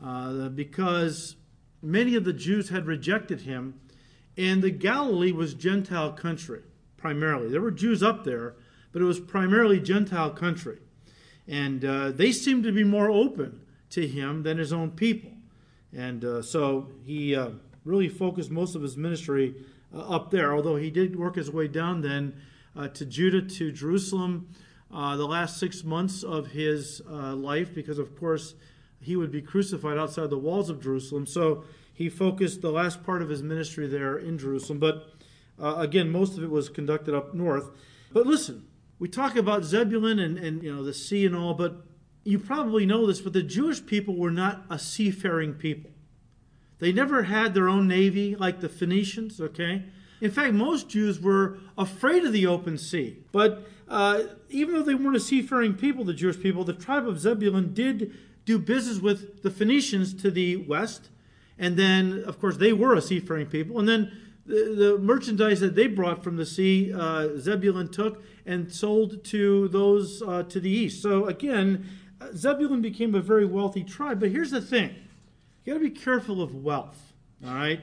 [0.04, 1.36] uh, because
[1.84, 3.80] many of the Jews had rejected him,
[4.38, 6.62] and the Galilee was Gentile country
[6.98, 7.50] primarily.
[7.50, 8.56] There were Jews up there,
[8.92, 10.80] but it was primarily Gentile country.
[11.48, 15.32] And uh, they seemed to be more open to him than his own people.
[15.96, 17.52] And uh, so he uh,
[17.86, 19.56] really focused most of his ministry
[19.94, 22.36] uh, up there, although he did work his way down then
[22.76, 24.50] uh, to Judah, to Jerusalem,
[24.94, 28.56] uh, the last six months of his life because, of course,
[29.00, 31.26] he would be crucified outside the walls of Jerusalem.
[31.26, 31.64] So
[31.98, 34.78] he focused the last part of his ministry there in Jerusalem.
[34.78, 35.16] But
[35.60, 37.72] uh, again, most of it was conducted up north.
[38.14, 38.68] But listen,
[39.00, 41.88] we talk about Zebulun and, and you know the sea and all, but
[42.24, 45.90] you probably know this, but the Jewish people were not a seafaring people.
[46.78, 49.86] They never had their own navy like the Phoenicians, okay?
[50.22, 53.24] In fact, most Jews were afraid of the open sea.
[53.32, 57.20] But uh, even though they weren't a seafaring people, the Jewish people, the tribe of
[57.20, 61.10] Zebulun did do business with the Phoenicians to the west.
[61.60, 63.80] And then, of course, they were a seafaring people.
[63.80, 64.12] And then
[64.46, 69.68] the, the merchandise that they brought from the sea, uh, Zebulun took and sold to
[69.68, 71.02] those uh, to the east.
[71.02, 71.86] So again,
[72.36, 74.20] Zebulun became a very wealthy tribe.
[74.20, 74.96] But here's the thing
[75.64, 77.14] you got to be careful of wealth,
[77.46, 77.82] all right?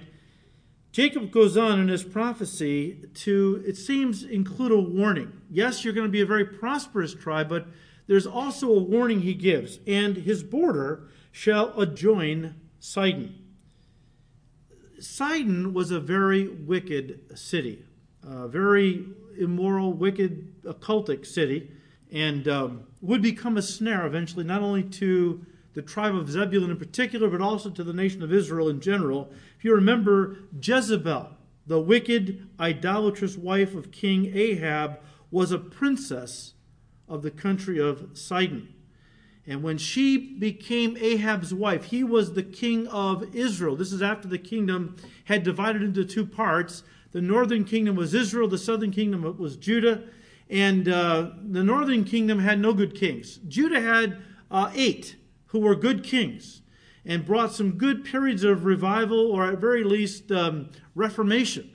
[0.91, 5.33] Jacob goes on in his prophecy to, it seems, include a warning.
[5.51, 7.67] Yes, you're going to be a very prosperous tribe, but
[8.07, 9.81] there's also a warning he gives.
[9.89, 13.44] And his border shall adjoin Sidon.
[15.01, 17.85] Sidon was a very wicked city,
[18.23, 19.07] a very
[19.39, 21.71] immoral, wicked, occultic city,
[22.13, 26.77] and um, would become a snare eventually, not only to the tribe of Zebulun in
[26.77, 29.33] particular, but also to the nation of Israel in general.
[29.59, 31.31] If you remember, Jezebel,
[31.67, 36.55] the wicked, idolatrous wife of King Ahab, was a princess
[37.09, 38.73] of the country of Sidon.
[39.47, 43.77] And when she became Ahab's wife, he was the king of Israel.
[43.77, 46.83] This is after the kingdom had divided into two parts.
[47.13, 50.05] The northern kingdom was Israel, the southern kingdom was Judah.
[50.49, 53.39] And uh, the northern kingdom had no good kings.
[53.49, 54.19] Judah had
[54.51, 56.63] uh, eight who were good kings
[57.05, 61.71] and brought some good periods of revival or at very least um, reformation.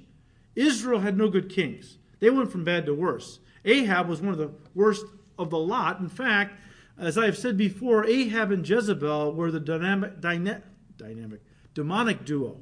[0.55, 1.97] Israel had no good kings.
[2.19, 3.39] They went from bad to worse.
[3.63, 5.05] Ahab was one of the worst
[5.37, 5.99] of the lot.
[5.99, 6.59] In fact,
[6.99, 10.61] as I have said before, Ahab and Jezebel were the dynamic, dyna,
[10.97, 11.41] dynamic
[11.73, 12.57] demonic duo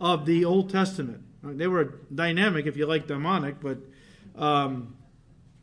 [0.00, 1.22] of the Old Testament.
[1.42, 3.78] They were dynamic, if you like demonic, but
[4.36, 4.96] um,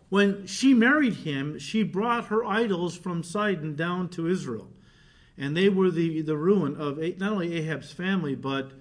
[0.09, 4.69] when she married him, she brought her idols from Sidon down to Israel.
[5.37, 8.71] And they were the, the ruin of not only Ahab's family, but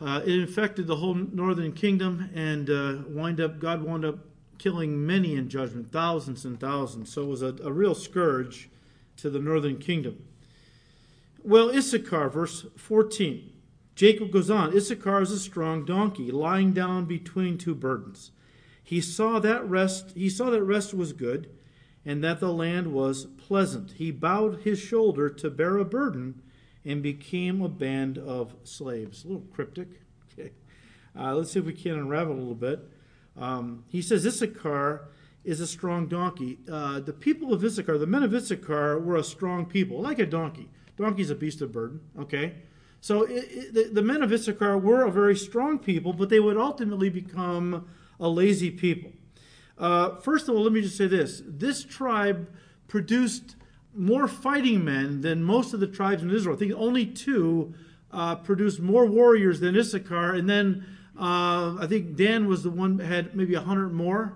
[0.00, 4.18] uh, it infected the whole northern kingdom and uh, wind up, God wound up
[4.60, 7.10] killing many in judgment, thousands and thousands.
[7.10, 8.68] So it was a, a real scourge
[9.16, 10.22] to the northern kingdom.
[11.42, 13.52] Well, Issachar, verse 14.
[13.94, 18.32] Jacob goes on Issachar is a strong donkey, lying down between two burdens.
[18.82, 21.50] He saw that rest, he saw that rest was good,
[22.04, 23.92] and that the land was pleasant.
[23.92, 26.42] He bowed his shoulder to bear a burden
[26.84, 29.24] and became a band of slaves.
[29.24, 29.88] A little cryptic.
[30.38, 30.52] Okay.
[31.18, 32.88] Uh, let's see if we can unravel a little bit.
[33.36, 35.08] Um, he says Issachar
[35.44, 36.58] is a strong donkey.
[36.70, 40.26] Uh, the people of Issachar, the men of Issachar, were a strong people, like a
[40.26, 40.68] donkey.
[40.96, 42.56] Donkey's a beast of burden, okay?
[43.00, 46.40] So it, it, the, the men of Issachar were a very strong people, but they
[46.40, 47.88] would ultimately become
[48.18, 49.12] a lazy people.
[49.78, 52.46] Uh, first of all, let me just say this this tribe
[52.86, 53.56] produced
[53.94, 56.54] more fighting men than most of the tribes in Israel.
[56.54, 57.72] I think only two
[58.12, 60.84] uh, produced more warriors than Issachar, and then
[61.18, 64.34] uh, I think Dan was the one that had maybe a hundred more.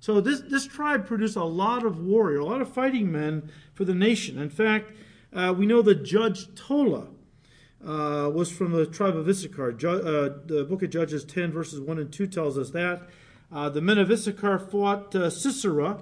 [0.00, 3.84] So this this tribe produced a lot of warrior, a lot of fighting men for
[3.84, 4.38] the nation.
[4.38, 4.92] In fact,
[5.32, 7.08] uh, we know that Judge Tola
[7.84, 9.72] uh, was from the tribe of Issachar.
[9.72, 13.02] Ju- uh, the book of Judges 10 verses 1 and 2 tells us that.
[13.50, 15.98] Uh, the men of Issachar fought uh, Sisera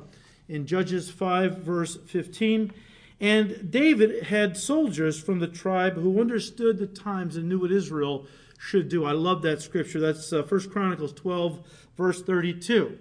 [0.48, 2.72] in Judges 5, verse 15.
[3.20, 8.26] And David had soldiers from the tribe who understood the times and knew what Israel
[8.60, 9.06] should do.
[9.06, 9.98] I love that scripture.
[9.98, 12.98] That's uh, 1 Chronicles 12, verse 32.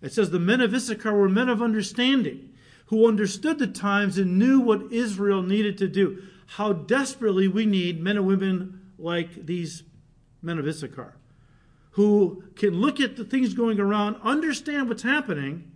[0.00, 2.48] It says, The men of Issachar were men of understanding
[2.86, 6.22] who understood the times and knew what Israel needed to do.
[6.46, 9.82] How desperately we need men and women like these
[10.40, 11.14] men of Issachar
[11.92, 15.70] who can look at the things going around, understand what's happening,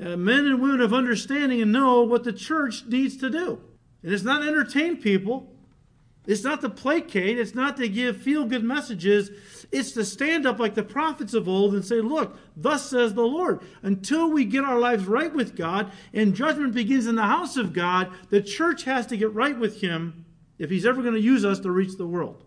[0.00, 3.60] uh, men and women of understanding, and know what the church needs to do.
[4.04, 5.49] And it's not entertain people.
[6.30, 7.40] It's not to placate.
[7.40, 9.32] It's not to give feel good messages.
[9.72, 13.22] It's to stand up like the prophets of old and say, Look, thus says the
[13.22, 13.60] Lord.
[13.82, 17.72] Until we get our lives right with God and judgment begins in the house of
[17.72, 20.24] God, the church has to get right with Him
[20.56, 22.44] if He's ever going to use us to reach the world.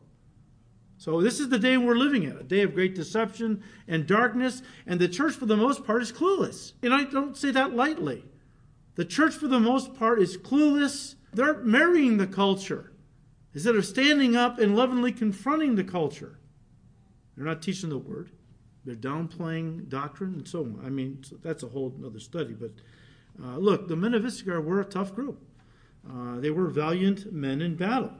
[0.98, 4.62] So this is the day we're living in, a day of great deception and darkness,
[4.88, 6.72] and the church for the most part is clueless.
[6.82, 8.24] And I don't say that lightly.
[8.96, 11.16] The church for the most part is clueless.
[11.34, 12.93] They're marrying the culture
[13.54, 16.40] instead of standing up and lovingly confronting the culture.
[17.36, 18.32] They're not teaching the word.
[18.86, 20.82] They're downplaying doctrine and so on.
[20.86, 22.54] I mean, that's a whole other study.
[22.54, 22.72] But
[23.44, 25.42] uh, look, the men of Issachar were a tough group.
[26.08, 28.12] Uh, they were valiant men in battle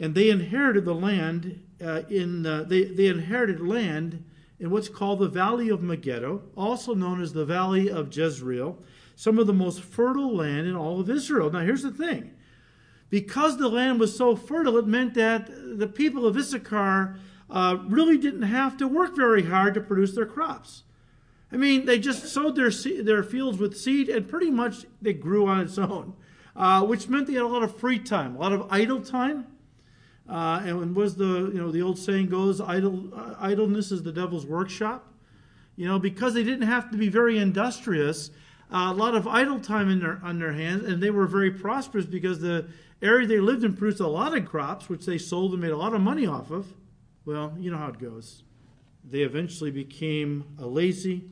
[0.00, 4.24] and they inherited the land uh, in uh, they, they inherited land
[4.58, 8.78] in what's called the Valley of Megiddo, also known as the Valley of Jezreel,
[9.14, 11.50] some of the most fertile land in all of Israel.
[11.50, 12.32] Now, here's the thing
[13.10, 17.18] because the land was so fertile, it meant that the people of Issachar
[17.50, 20.84] uh, really didn't have to work very hard to produce their crops.
[21.52, 25.48] I mean, they just sowed their, their fields with seed, and pretty much they grew
[25.48, 26.14] on its own,
[26.54, 29.46] uh, which meant they had a lot of free time, a lot of idle time.
[30.28, 34.12] Uh, and was the you know the old saying goes, idle uh, idleness is the
[34.12, 35.12] devil's workshop.
[35.74, 38.30] You know because they didn't have to be very industrious,
[38.72, 41.50] uh, a lot of idle time in their on their hands, and they were very
[41.50, 42.68] prosperous because the
[43.02, 45.76] area they lived in produced a lot of crops, which they sold and made a
[45.76, 46.74] lot of money off of.
[47.24, 48.42] Well, you know how it goes.
[49.04, 51.24] They eventually became a lazy,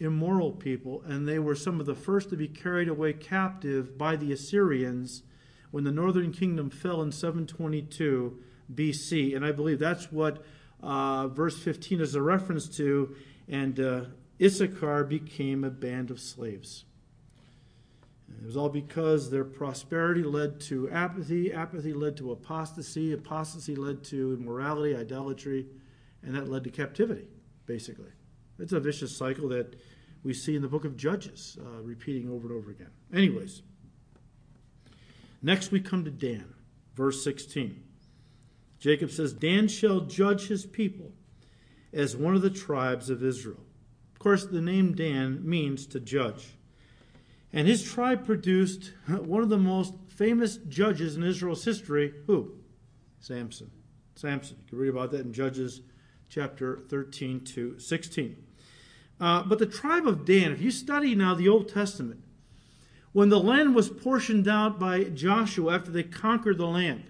[0.00, 4.16] immoral people, and they were some of the first to be carried away captive by
[4.16, 5.22] the Assyrians
[5.70, 8.38] when the northern kingdom fell in 722
[8.74, 9.34] BC.
[9.34, 10.44] And I believe that's what
[10.82, 13.14] uh, verse 15 is a reference to.
[13.48, 14.00] And uh,
[14.40, 16.84] Issachar became a band of slaves.
[18.40, 24.02] It was all because their prosperity led to apathy, apathy led to apostasy, apostasy led
[24.04, 25.66] to immorality, idolatry,
[26.22, 27.28] and that led to captivity,
[27.66, 28.10] basically.
[28.58, 29.76] It's a vicious cycle that
[30.24, 32.90] we see in the book of Judges, uh, repeating over and over again.
[33.12, 33.62] Anyways,
[35.42, 36.54] Next, we come to Dan,
[36.94, 37.82] verse 16.
[38.78, 41.12] Jacob says, Dan shall judge his people
[41.92, 43.60] as one of the tribes of Israel.
[44.12, 46.50] Of course, the name Dan means to judge.
[47.52, 52.14] And his tribe produced one of the most famous judges in Israel's history.
[52.26, 52.52] Who?
[53.20, 53.70] Samson.
[54.14, 54.56] Samson.
[54.64, 55.82] You can read about that in Judges
[56.28, 58.36] chapter 13 to 16.
[59.20, 62.24] Uh, but the tribe of Dan, if you study now the Old Testament,
[63.12, 67.04] when the land was portioned out by Joshua after they conquered the land,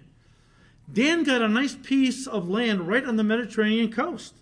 [0.91, 4.35] Dan got a nice piece of land right on the Mediterranean coast,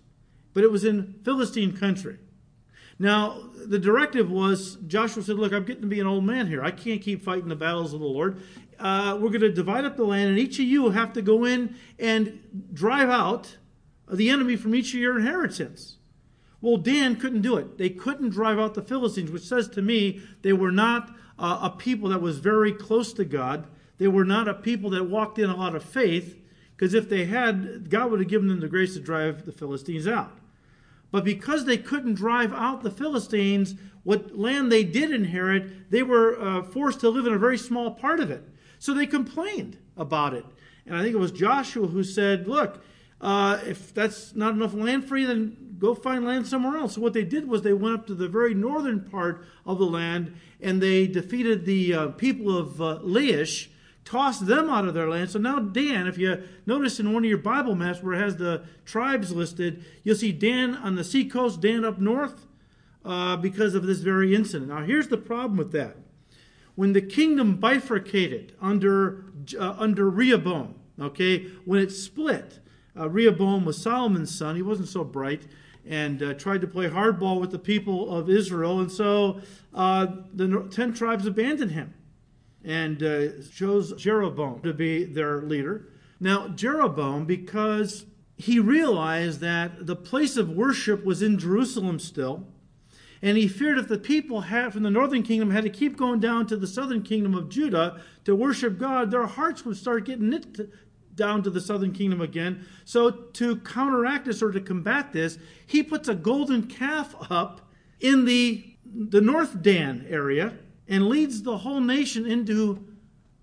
[0.53, 2.17] but it was in Philistine country.
[3.01, 6.63] Now, the directive was Joshua said, Look, I'm getting to be an old man here.
[6.63, 8.43] I can't keep fighting the battles of the Lord.
[8.79, 11.43] Uh, we're going to divide up the land, and each of you have to go
[11.43, 13.57] in and drive out
[14.07, 15.97] the enemy from each of your inheritance.
[16.61, 17.79] Well, Dan couldn't do it.
[17.79, 21.09] They couldn't drive out the Philistines, which says to me they were not
[21.39, 23.65] uh, a people that was very close to God.
[23.97, 26.39] They were not a people that walked in a lot of faith,
[26.77, 30.07] because if they had, God would have given them the grace to drive the Philistines
[30.07, 30.37] out.
[31.11, 36.41] But because they couldn't drive out the Philistines, what land they did inherit, they were
[36.41, 38.43] uh, forced to live in a very small part of it.
[38.79, 40.45] So they complained about it.
[40.85, 42.83] And I think it was Joshua who said, Look,
[43.19, 46.95] uh, if that's not enough land for you, then go find land somewhere else.
[46.95, 49.85] So what they did was they went up to the very northern part of the
[49.85, 53.67] land and they defeated the uh, people of uh, Laish,
[54.03, 55.29] tossed them out of their land.
[55.29, 58.37] So now Dan, if you notice in one of your Bible maps where it has
[58.37, 62.47] the tribes listed, you'll see Dan on the seacoast, Dan up north,
[63.05, 64.69] uh, because of this very incident.
[64.69, 65.97] Now here's the problem with that.
[66.75, 69.25] When the kingdom bifurcated under
[69.59, 72.59] uh, under Rehoboam, okay, when it split,
[72.97, 74.55] uh, Rehoboam was Solomon's son.
[74.55, 75.43] He wasn't so bright
[75.85, 78.79] and uh, tried to play hardball with the people of Israel.
[78.79, 79.41] And so
[79.73, 81.93] uh, the ten tribes abandoned him
[82.63, 85.89] and uh, chose Jeroboam to be their leader.
[86.19, 88.05] Now, Jeroboam, because
[88.37, 92.47] he realized that the place of worship was in Jerusalem still,
[93.21, 96.19] and he feared if the people had, from the northern kingdom had to keep going
[96.19, 100.29] down to the southern kingdom of Judah to worship God, their hearts would start getting
[100.29, 100.69] knit
[101.15, 102.65] down to the southern kingdom again.
[102.85, 107.69] So, to counteract this or to combat this, he puts a golden calf up
[107.99, 110.53] in the, the North Dan area
[110.91, 112.85] and leads the whole nation into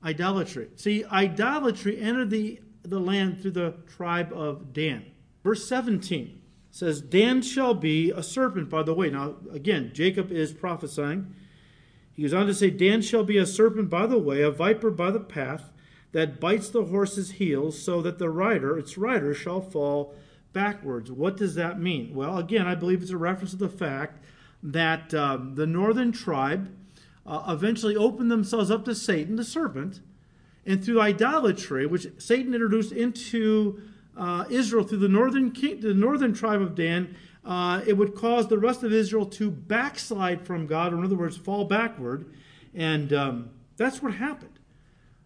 [0.05, 0.69] idolatry.
[0.77, 5.07] See, idolatry entered the, the land through the tribe of Dan.
[5.43, 9.09] Verse 17 says, Dan shall be a serpent, by the way.
[9.09, 11.35] Now, again, Jacob is prophesying.
[12.13, 14.91] He goes on to say, Dan shall be a serpent by the way, a viper
[14.91, 15.73] by the path
[16.13, 20.15] that bites the horse's heels, so that the rider, its rider, shall fall
[20.53, 21.11] backwards.
[21.11, 22.15] What does that mean?
[22.15, 24.23] Well, again, I believe it's a reference to the fact
[24.63, 26.75] that uh, the northern tribe
[27.27, 30.01] uh, eventually opened themselves up to Satan, the serpent,
[30.67, 33.81] and through idolatry, which Satan introduced into
[34.17, 38.49] uh, Israel through the northern king, the northern tribe of Dan, uh, it would cause
[38.49, 42.31] the rest of Israel to backslide from God, or in other words, fall backward,
[42.75, 44.59] and um, that's what happened.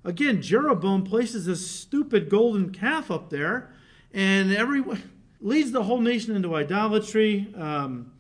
[0.04, 3.72] Again, Jeroboam places this stupid golden calf up there,
[4.12, 5.02] and everyone
[5.40, 7.52] leads the whole nation into idolatry.
[7.56, 8.12] Um,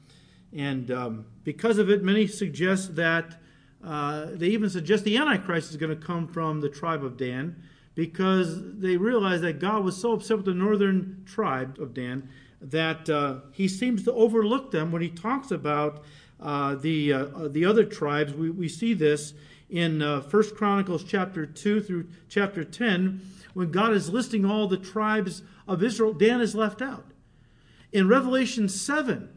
[0.52, 3.40] and um, because of it, many suggest that
[3.84, 7.62] uh, they even suggest the Antichrist is going to come from the tribe of Dan
[7.94, 12.28] because they realize that God was so upset with the northern tribe of Dan
[12.60, 16.04] that uh, he seems to overlook them when he talks about
[16.40, 18.32] uh, the, uh, the other tribes.
[18.32, 19.34] We, we see this
[19.68, 23.20] in uh, 1 Chronicles chapter 2 through chapter 10,
[23.54, 27.06] when God is listing all the tribes of Israel, Dan is left out.
[27.90, 29.28] In Revelation 7,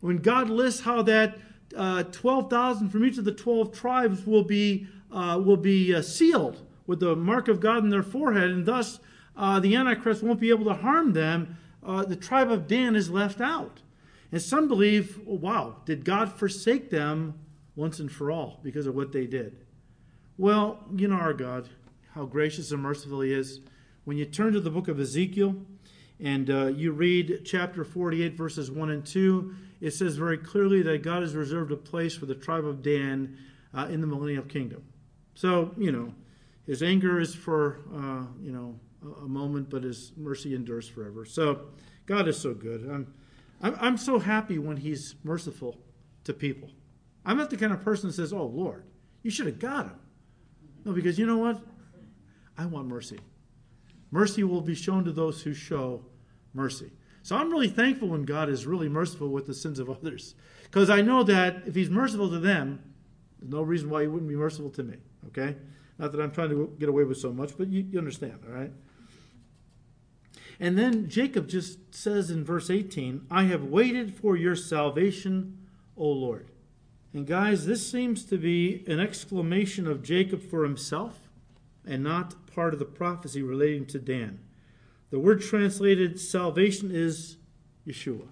[0.00, 1.38] when God lists how that
[1.76, 6.62] uh, 12,000 from each of the 12 tribes will be, uh, will be uh, sealed
[6.86, 9.00] with the mark of God in their forehead, and thus
[9.36, 13.10] uh, the Antichrist won't be able to harm them, uh, the tribe of Dan is
[13.10, 13.82] left out.
[14.32, 17.34] And some believe, oh, wow, did God forsake them
[17.76, 19.64] once and for all because of what they did?
[20.36, 21.68] Well, you know our God,
[22.14, 23.60] how gracious and merciful He is.
[24.04, 25.56] When you turn to the book of Ezekiel
[26.20, 31.02] and uh, you read chapter 48, verses 1 and 2, it says very clearly that
[31.02, 33.36] God has reserved a place for the tribe of Dan
[33.74, 34.82] uh, in the millennial kingdom.
[35.34, 36.12] So, you know,
[36.66, 41.24] His anger is for, uh, you know, a, a moment, but His mercy endures forever.
[41.24, 41.66] So,
[42.06, 42.88] God is so good.
[42.90, 43.14] I'm,
[43.60, 45.76] I'm, I'm so happy when He's merciful
[46.24, 46.70] to people.
[47.24, 48.84] I'm not the kind of person that says, oh, Lord,
[49.22, 49.98] you should have got him.
[50.84, 51.60] No, because you know what?
[52.56, 53.18] I want mercy.
[54.10, 56.04] Mercy will be shown to those who show
[56.58, 56.90] mercy.
[57.22, 60.34] So I'm really thankful when God is really merciful with the sins of others.
[60.64, 62.82] Because I know that if He's merciful to them,
[63.38, 64.96] there's no reason why He wouldn't be merciful to me.
[65.28, 65.56] Okay?
[65.98, 68.54] Not that I'm trying to get away with so much, but you, you understand, all
[68.54, 68.72] right?
[70.60, 75.58] And then Jacob just says in verse 18, I have waited for your salvation,
[75.96, 76.50] O Lord.
[77.12, 81.28] And guys, this seems to be an exclamation of Jacob for himself
[81.86, 84.40] and not part of the prophecy relating to Dan.
[85.10, 87.38] The word translated salvation is
[87.86, 88.28] Yeshua.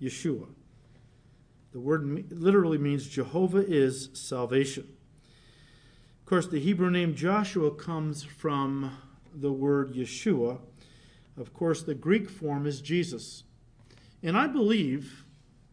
[0.00, 0.46] Yeshua.
[1.72, 4.84] The word literally means Jehovah is salvation.
[6.20, 8.96] Of course, the Hebrew name Joshua comes from
[9.34, 10.58] the word Yeshua.
[11.36, 13.42] Of course, the Greek form is Jesus.
[14.22, 15.24] And I believe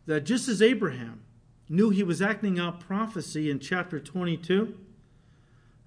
[0.06, 1.22] that just as Abraham
[1.70, 4.78] knew he was acting out prophecy in chapter 22,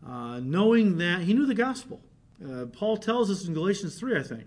[0.06, 2.00] uh, knowing that he knew the gospel.
[2.44, 4.46] Uh, Paul tells us in Galatians 3, I think,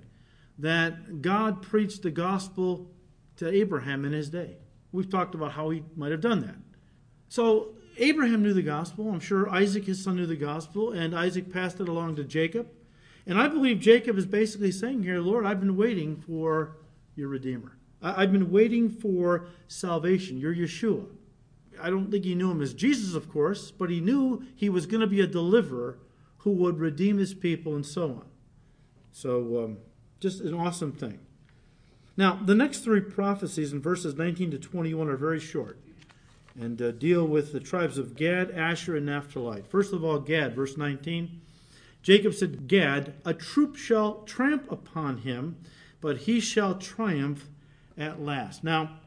[0.57, 2.91] that God preached the gospel
[3.37, 4.57] to Abraham in his day.
[4.91, 6.57] We've talked about how he might have done that.
[7.29, 9.09] So Abraham knew the gospel.
[9.09, 12.67] I'm sure Isaac, his son, knew the gospel, and Isaac passed it along to Jacob.
[13.25, 16.77] And I believe Jacob is basically saying here, Lord, I've been waiting for
[17.15, 17.77] your Redeemer.
[18.01, 21.05] I've been waiting for salvation, your Yeshua.
[21.81, 24.85] I don't think he knew him as Jesus, of course, but he knew he was
[24.85, 25.99] going to be a deliverer
[26.39, 28.25] who would redeem his people and so on.
[29.11, 29.77] So, um,
[30.19, 31.19] just an awesome thing.
[32.17, 35.79] Now, the next three prophecies in verses 19 to 21 are very short
[36.59, 39.63] and uh, deal with the tribes of Gad, Asher, and Naphtali.
[39.69, 41.41] First of all, Gad, verse 19.
[42.01, 45.57] Jacob said, Gad, a troop shall tramp upon him,
[46.01, 47.47] but he shall triumph
[47.97, 48.63] at last.
[48.63, 48.99] Now,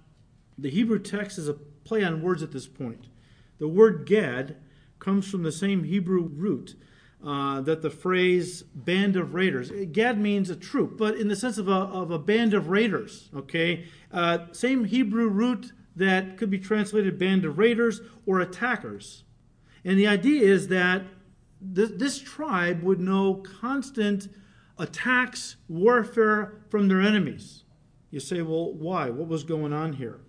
[0.57, 3.09] the Hebrew text is a play on words at this point.
[3.59, 4.57] The word Gad
[4.99, 6.75] comes from the same Hebrew root
[7.25, 9.71] uh, that the phrase band of raiders.
[9.93, 13.31] Gad means a troop, but in the sense of a, of a band of raiders,
[13.35, 13.85] okay?
[14.13, 19.25] Uh, same Hebrew root that could be translated band of raiders or attackers.
[19.85, 21.03] And the idea is that
[21.75, 24.29] th- this tribe would know constant
[24.79, 27.65] attacks, warfare from their enemies.
[28.11, 29.11] You say, well, why?
[29.11, 30.21] What was going on here?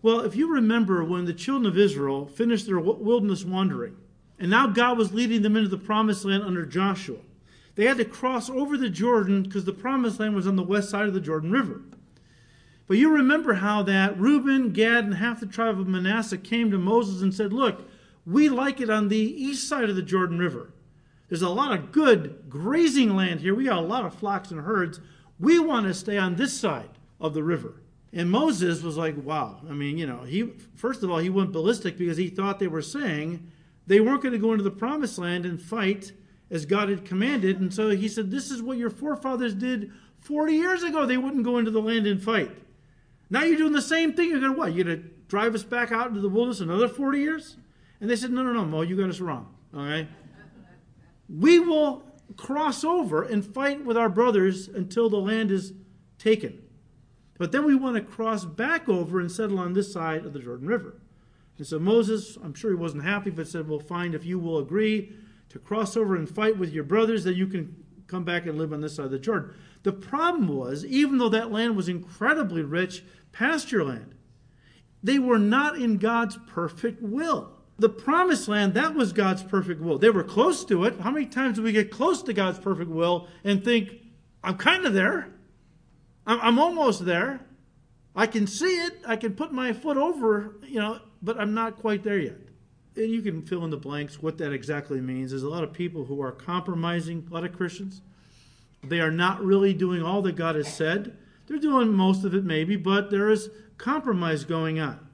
[0.00, 3.96] Well, if you remember when the children of Israel finished their wilderness wandering,
[4.38, 7.18] and now God was leading them into the promised land under Joshua,
[7.74, 10.90] they had to cross over the Jordan because the promised land was on the west
[10.90, 11.80] side of the Jordan River.
[12.88, 16.78] But you remember how that Reuben, Gad, and half the tribe of Manasseh came to
[16.78, 17.88] Moses and said, Look,
[18.26, 20.72] we like it on the east side of the Jordan River.
[21.28, 23.54] There's a lot of good grazing land here.
[23.54, 25.00] We got a lot of flocks and herds.
[25.38, 26.88] We want to stay on this side
[27.20, 27.74] of the river.
[28.12, 29.60] And Moses was like, wow.
[29.68, 32.66] I mean, you know, he first of all, he went ballistic because he thought they
[32.66, 33.50] were saying
[33.88, 36.12] they weren't going to go into the promised land and fight
[36.50, 37.58] as God had commanded.
[37.58, 41.06] And so he said, This is what your forefathers did 40 years ago.
[41.06, 42.50] They wouldn't go into the land and fight.
[43.30, 44.28] Now you're doing the same thing.
[44.28, 44.74] You're going to what?
[44.74, 47.56] You're going to drive us back out into the wilderness another 40 years?
[48.00, 49.54] And they said, No, no, no, Mo, you got us wrong.
[49.74, 50.06] All right?
[51.28, 52.02] We will
[52.36, 55.72] cross over and fight with our brothers until the land is
[56.18, 56.62] taken.
[57.38, 60.40] But then we want to cross back over and settle on this side of the
[60.40, 61.00] Jordan River.
[61.58, 64.58] And so Moses, I'm sure he wasn't happy, but said, Well, fine, if you will
[64.58, 65.12] agree
[65.50, 68.72] to cross over and fight with your brothers, then you can come back and live
[68.72, 69.54] on this side of the Jordan.
[69.82, 74.14] The problem was, even though that land was incredibly rich, pasture land,
[75.02, 77.52] they were not in God's perfect will.
[77.78, 79.98] The promised land, that was God's perfect will.
[79.98, 80.98] They were close to it.
[81.00, 83.92] How many times do we get close to God's perfect will and think,
[84.42, 85.28] I'm kind of there?
[86.26, 87.40] I'm, I'm almost there.
[88.16, 88.98] I can see it.
[89.06, 92.36] I can put my foot over, you know, but I'm not quite there yet.
[92.96, 95.30] And you can fill in the blanks what that exactly means.
[95.30, 98.00] There's a lot of people who are compromising, a lot of Christians.
[98.82, 101.16] They are not really doing all that God has said.
[101.46, 105.08] They're doing most of it, maybe, but there is compromise going on.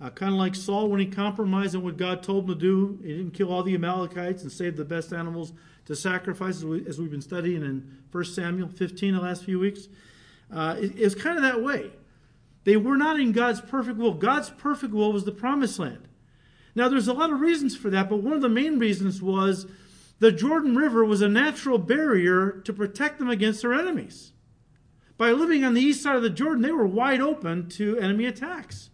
[0.00, 2.98] Uh, kind of like Saul when he compromised on what God told him to do.
[3.02, 5.52] He didn't kill all the Amalekites and save the best animals
[5.86, 9.58] to sacrifice, as, we, as we've been studying in 1 Samuel 15 the last few
[9.58, 9.88] weeks.
[10.52, 11.90] Uh, it, it was kind of that way.
[12.64, 14.14] They were not in God's perfect will.
[14.14, 16.08] God's perfect will was the promised land.
[16.74, 19.66] Now, there's a lot of reasons for that, but one of the main reasons was
[20.20, 24.32] the Jordan River was a natural barrier to protect them against their enemies.
[25.18, 28.24] By living on the east side of the Jordan, they were wide open to enemy
[28.26, 28.90] attacks.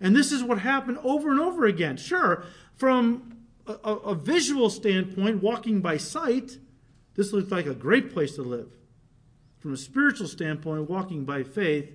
[0.00, 1.96] And this is what happened over and over again.
[1.96, 2.44] Sure,
[2.76, 6.58] from a, a visual standpoint, walking by sight,
[7.16, 8.76] this looked like a great place to live.
[9.58, 11.90] From a spiritual standpoint, walking by faith,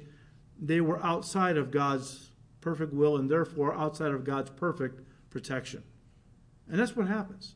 [0.60, 2.32] they were outside of God's
[2.62, 5.84] perfect will and therefore outside of God's perfect protection.
[6.70, 7.56] And that's what happens.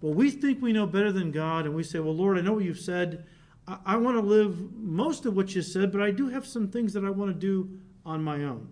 [0.00, 2.52] Well, we think we know better than God, and we say, Well, Lord, I know
[2.52, 3.24] what you've said.
[3.66, 6.68] I, I want to live most of what you said, but I do have some
[6.68, 8.68] things that I want to do on my own.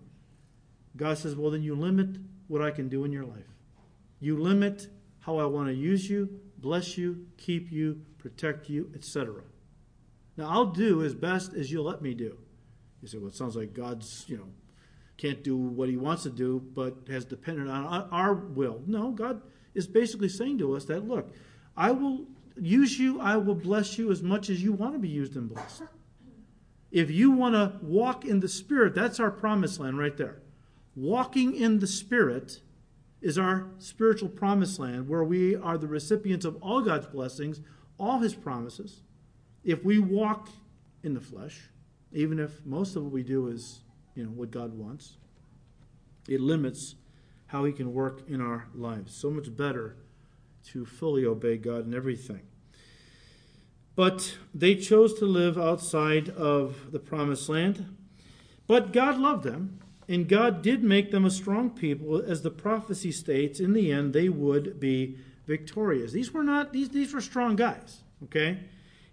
[0.95, 3.49] God says, Well, then you limit what I can do in your life.
[4.19, 4.89] You limit
[5.21, 9.41] how I want to use you, bless you, keep you, protect you, etc.
[10.37, 12.37] Now, I'll do as best as you'll let me do.
[13.03, 14.47] You say, well, it sounds like God's, you know,
[15.17, 18.81] can't do what he wants to do, but has depended on our will.
[18.87, 19.41] No, God
[19.75, 21.33] is basically saying to us that, look,
[21.75, 22.21] I will
[22.57, 25.49] use you, I will bless you as much as you want to be used and
[25.49, 25.83] blessed.
[26.91, 30.41] If you want to walk in the Spirit, that's our promised land right there.
[30.95, 32.61] Walking in the Spirit
[33.21, 37.59] is our spiritual promised land where we are the recipients of all God's blessings,
[37.99, 39.01] all His promises.
[39.65, 40.47] If we walk
[41.03, 41.69] in the flesh,
[42.13, 43.81] even if most of what we do is
[44.15, 45.17] you know what God wants,
[46.27, 46.95] it limits
[47.47, 49.13] how He can work in our lives.
[49.13, 49.95] So much better
[50.67, 52.41] to fully obey God in everything.
[53.95, 57.95] But they chose to live outside of the promised land.
[58.65, 63.11] But God loved them, and God did make them a strong people, as the prophecy
[63.11, 66.11] states, in the end they would be victorious.
[66.11, 68.59] These were not these, these were strong guys, okay?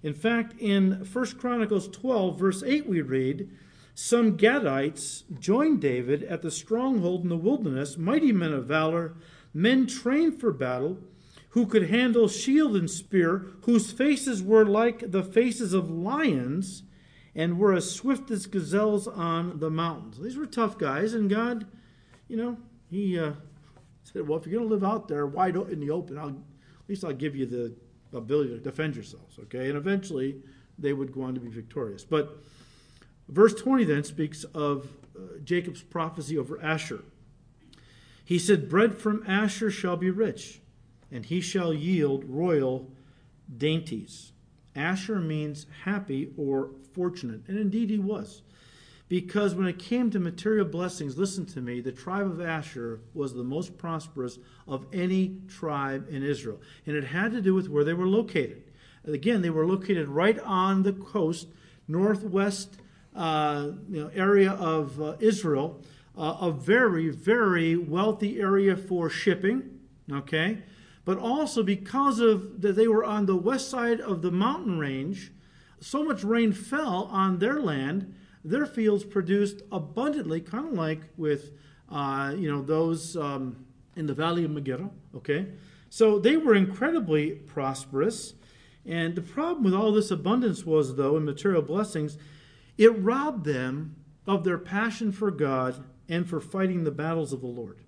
[0.03, 3.51] In fact, in 1 Chronicles 12, verse 8, we read,
[3.95, 9.15] Some Gadites joined David at the stronghold in the wilderness, mighty men of valor,
[9.53, 10.99] men trained for battle
[11.51, 16.85] who could handle shield and spear, whose faces were like the faces of lions,
[17.35, 20.19] and were as swift as gazelles on the mountains.
[20.19, 21.67] These were tough guys, and God,
[22.29, 22.57] you know,
[22.89, 23.33] He uh,
[24.05, 26.89] said, "Well, if you're going to live out there wide in the open, I'll, at
[26.89, 27.75] least I'll give you the
[28.13, 30.37] ability to defend yourselves." Okay, and eventually
[30.79, 32.05] they would go on to be victorious.
[32.05, 32.39] But
[33.29, 37.03] verse 20 then speaks of uh, Jacob's prophecy over Asher.
[38.25, 40.61] He said, "Bread from Asher shall be rich."
[41.11, 42.91] and he shall yield royal
[43.57, 44.33] dainties.
[44.75, 48.43] Asher means happy or fortunate, and indeed he was.
[49.11, 53.35] Because when it came to material blessings, listen to me, the tribe of Asher was
[53.35, 56.61] the most prosperous of any tribe in Israel.
[56.87, 58.63] And it had to do with where they were located.
[59.05, 61.49] Again, they were located right on the coast,
[61.89, 62.77] northwest
[63.15, 65.83] uh, you know, area of uh, Israel,
[66.17, 69.81] uh, a very, very wealthy area for shipping.
[70.11, 70.63] Okay?
[71.05, 75.33] but also because of that they were on the west side of the mountain range,
[75.81, 78.15] so much rain fell on their land,
[78.45, 81.53] their fields produced abundantly, kind of like with
[81.91, 83.65] uh, you know those um,
[83.97, 84.91] in the valley of Megiddo.
[85.17, 85.47] Okay,
[85.89, 88.35] so they were incredibly prosperous,
[88.87, 92.17] and the problem with all this abundance was, though, in material blessings,
[92.79, 97.47] it robbed them of their passion for God and for fighting the battles of the
[97.47, 97.79] Lord.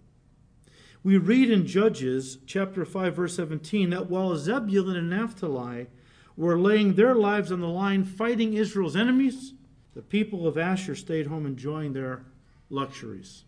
[1.05, 5.89] We read in Judges chapter 5 verse 17 that while Zebulun and Naphtali
[6.37, 9.55] were laying their lives on the line fighting Israel's enemies,
[9.95, 12.25] the people of Asher stayed home enjoying their
[12.71, 13.45] luxuries.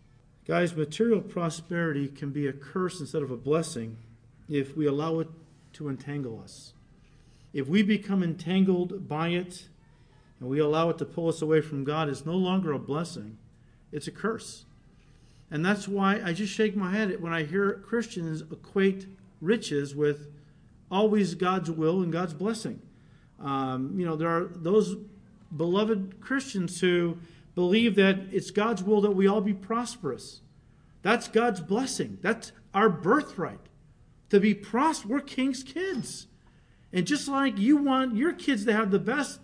[0.47, 3.97] Guys, material prosperity can be a curse instead of a blessing
[4.47, 5.27] if we allow it
[5.73, 6.73] to entangle us.
[7.51, 9.67] If we become entangled by it
[10.39, 13.37] and we allow it to pull us away from God, it's no longer a blessing,
[13.91, 14.65] it's a curse.
[15.49, 19.07] And that's why I just shake my head when I hear Christians equate
[19.41, 20.27] riches with
[20.91, 22.81] always God's will and God's blessing.
[23.39, 24.95] Um, you know, there are those
[25.55, 27.17] beloved Christians who
[27.53, 30.41] believe that it's God's will that we all be prosperous.
[31.01, 32.17] That's God's blessing.
[32.21, 33.59] That's our birthright.
[34.29, 36.27] To be prosperous, we're king's kids.
[36.91, 39.39] And just like you want your kids to have the best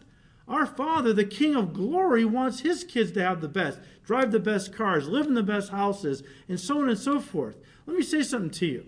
[0.47, 4.39] our Father, the King of glory, wants his kids to have the best, drive the
[4.39, 7.57] best cars, live in the best houses, and so on and so forth.
[7.85, 8.85] Let me say something to you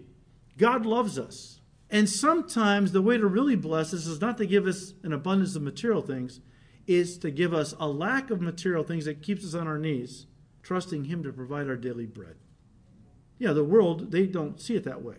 [0.58, 1.62] God loves us.
[1.90, 5.56] And sometimes the way to really bless us is not to give us an abundance
[5.56, 6.42] of material things,
[6.88, 10.28] is to give us a lack of material things that keeps us on our knees,
[10.62, 12.36] trusting Him to provide our daily bread.
[13.38, 15.18] Yeah, the world, they don't see it that way.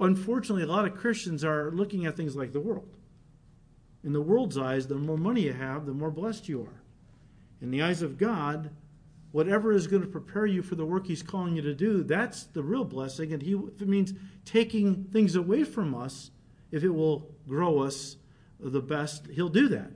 [0.00, 2.96] Unfortunately, a lot of Christians are looking at things like the world.
[4.04, 6.82] In the world's eyes, the more money you have, the more blessed you are.
[7.60, 8.70] In the eyes of God,
[9.32, 12.44] whatever is going to prepare you for the work He's calling you to do, that's
[12.44, 13.32] the real blessing.
[13.32, 14.12] And he, if it means
[14.44, 16.30] taking things away from us,
[16.70, 18.16] if it will grow us
[18.60, 19.90] the best, He'll do that.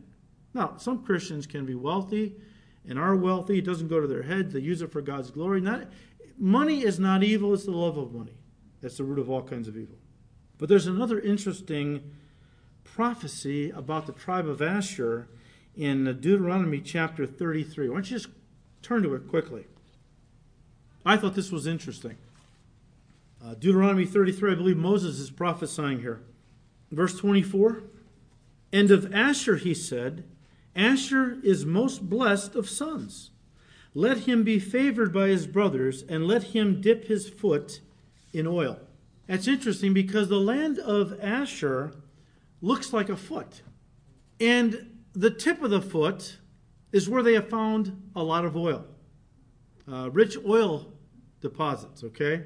[0.52, 2.34] Now, some Christians can be wealthy
[2.88, 3.58] and are wealthy.
[3.58, 4.50] It doesn't go to their head.
[4.50, 5.60] They use it for God's glory.
[5.60, 5.88] Not,
[6.38, 8.34] money is not evil, it's the love of money.
[8.80, 9.96] That's the root of all kinds of evil.
[10.58, 12.12] But there's another interesting
[12.84, 15.28] prophecy about the tribe of Asher
[15.76, 17.88] in Deuteronomy chapter 33.
[17.88, 18.28] Why don't you just
[18.82, 19.66] turn to it quickly?
[21.04, 22.16] I thought this was interesting.
[23.42, 26.20] Uh, Deuteronomy 33, I believe Moses is prophesying here.
[26.90, 27.82] Verse 24
[28.72, 30.24] And of Asher he said,
[30.80, 33.32] Asher is most blessed of sons.
[33.92, 37.80] Let him be favored by his brothers, and let him dip his foot
[38.32, 38.78] in oil.
[39.26, 41.92] That's interesting because the land of Asher
[42.62, 43.62] looks like a foot.
[44.40, 46.38] And the tip of the foot
[46.92, 48.84] is where they have found a lot of oil.
[49.90, 50.92] uh, rich oil
[51.40, 52.44] deposits, okay?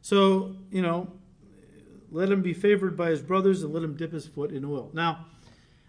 [0.00, 1.12] So, you know,
[2.10, 4.90] let him be favored by his brothers and let him dip his foot in oil.
[4.92, 5.26] Now,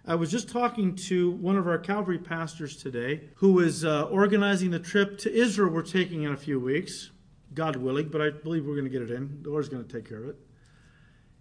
[0.10, 4.72] I was just talking to one of our Calvary pastors today who is uh, organizing
[4.72, 7.12] the trip to Israel we're taking in a few weeks,
[7.54, 9.44] God willing, but I believe we're going to get it in.
[9.44, 10.38] The Lord's going to take care of it.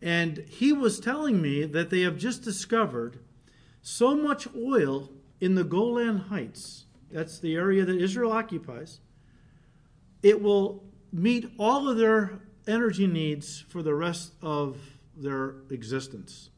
[0.03, 3.21] And he was telling me that they have just discovered
[3.83, 8.99] so much oil in the Golan Heights, that's the area that Israel occupies,
[10.25, 14.77] it will meet all of their energy needs for the rest of
[15.17, 16.51] their existence.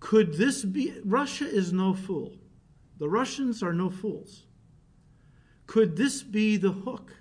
[0.00, 0.94] Could this be?
[1.04, 2.32] Russia is no fool.
[2.98, 4.46] The Russians are no fools.
[5.66, 7.14] Could this be the hook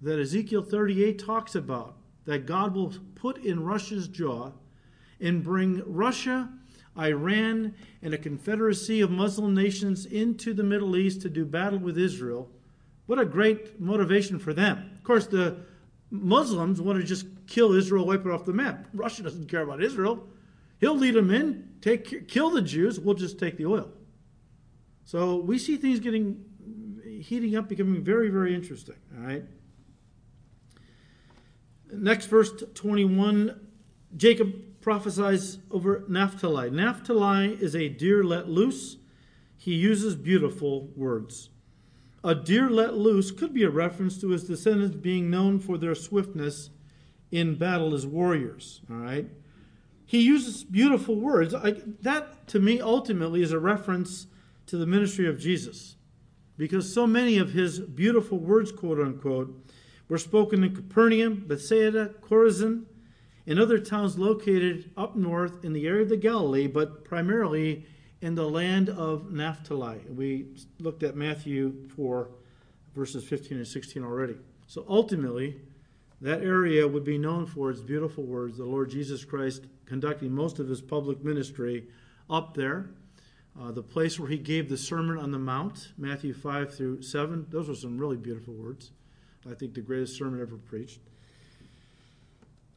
[0.00, 1.96] that Ezekiel 38 talks about
[2.26, 4.52] that God will put in Russia's jaw
[5.20, 6.50] and bring Russia,
[6.96, 11.98] Iran, and a confederacy of Muslim nations into the Middle East to do battle with
[11.98, 12.48] Israel?
[13.06, 14.90] What a great motivation for them.
[14.96, 15.56] Of course, the
[16.10, 18.86] Muslims want to just kill Israel, wipe it off the map.
[18.94, 20.26] Russia doesn't care about Israel.
[20.80, 22.98] He'll lead them in, take kill the Jews.
[22.98, 23.90] We'll just take the oil.
[25.04, 26.42] So we see things getting
[27.20, 28.96] heating up, becoming very, very interesting.
[29.16, 29.44] All right.
[31.92, 33.68] Next verse 21,
[34.16, 36.70] Jacob prophesies over Naphtali.
[36.70, 38.96] Naphtali is a deer let loose.
[39.56, 41.50] He uses beautiful words.
[42.22, 45.94] A deer let loose could be a reference to his descendants being known for their
[45.94, 46.70] swiftness
[47.30, 48.80] in battle as warriors.
[48.90, 49.28] All right.
[50.06, 51.54] He uses beautiful words.
[51.54, 54.26] I, that, to me, ultimately is a reference
[54.66, 55.96] to the ministry of Jesus.
[56.56, 59.54] Because so many of his beautiful words, quote unquote,
[60.08, 62.84] were spoken in Capernaum, Bethsaida, Chorazin,
[63.46, 67.86] and other towns located up north in the area of the Galilee, but primarily
[68.20, 70.00] in the land of Naphtali.
[70.08, 70.46] We
[70.78, 72.28] looked at Matthew 4,
[72.94, 74.36] verses 15 and 16 already.
[74.66, 75.60] So ultimately,
[76.20, 80.58] that area would be known for its beautiful words, the Lord Jesus Christ conducting most
[80.58, 81.86] of his public ministry
[82.30, 82.90] up there.
[83.60, 87.46] Uh, the place where he gave the Sermon on the Mount, Matthew 5 through 7,
[87.50, 88.90] those were some really beautiful words.
[89.48, 90.98] I think the greatest sermon ever preached.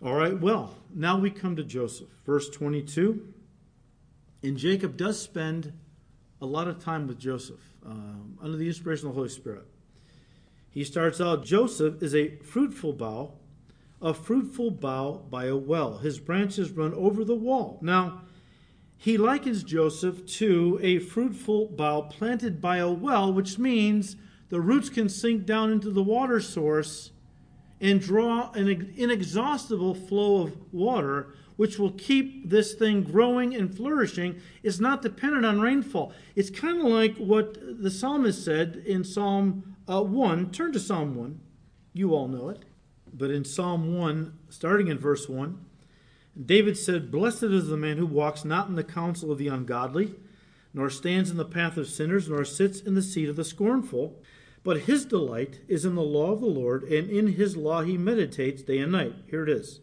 [0.03, 2.09] All right, well, now we come to Joseph.
[2.25, 3.33] Verse 22.
[4.43, 5.73] And Jacob does spend
[6.41, 9.65] a lot of time with Joseph um, under the inspiration of the Holy Spirit.
[10.77, 13.33] He starts out Joseph is a fruitful bough,
[13.99, 15.97] a fruitful bough by a well.
[15.97, 17.79] His branches run over the wall.
[17.81, 18.21] Now,
[18.95, 24.17] he likens Joseph to a fruitful bough planted by a well, which means
[24.49, 27.09] the roots can sink down into the water source
[27.81, 34.39] and draw an inexhaustible flow of water which will keep this thing growing and flourishing
[34.61, 36.13] is not dependent on rainfall.
[36.35, 40.51] It's kind of like what the psalmist said in Psalm uh, 1.
[40.51, 41.39] Turn to Psalm 1.
[41.93, 42.63] You all know it.
[43.13, 45.63] But in Psalm 1, starting in verse 1,
[46.45, 50.13] David said, Blessed is the man who walks not in the counsel of the ungodly,
[50.73, 54.21] nor stands in the path of sinners, nor sits in the seat of the scornful.
[54.63, 57.97] But his delight is in the law of the Lord, and in his law he
[57.97, 59.15] meditates day and night.
[59.29, 59.79] Here it is.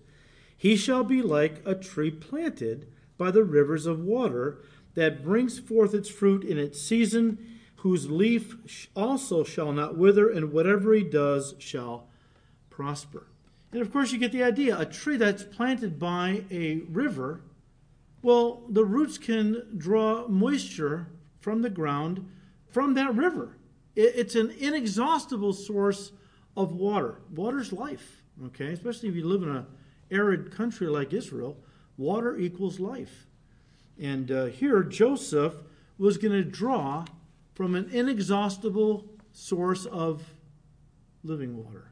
[0.57, 2.87] He shall be like a tree planted
[3.17, 4.63] by the rivers of water
[4.95, 7.54] that brings forth its fruit in its season,
[7.85, 12.09] whose leaf also shall not wither, and whatever he does shall
[12.71, 13.27] prosper.
[13.73, 14.81] And of course, you get the idea.
[14.81, 17.43] A tree that's planted by a river,
[18.23, 21.09] well, the roots can draw moisture
[21.41, 22.27] from the ground
[22.71, 23.59] from that river.
[23.95, 26.13] It's an inexhaustible source
[26.57, 27.21] of water.
[27.35, 28.73] Water's life, okay?
[28.73, 29.67] Especially if you live in an
[30.11, 31.59] arid country like Israel,
[31.99, 33.27] water equals life.
[34.01, 35.57] And uh, here, Joseph
[35.99, 37.05] was going to draw
[37.55, 40.23] from an inexhaustible source of
[41.23, 41.91] living water.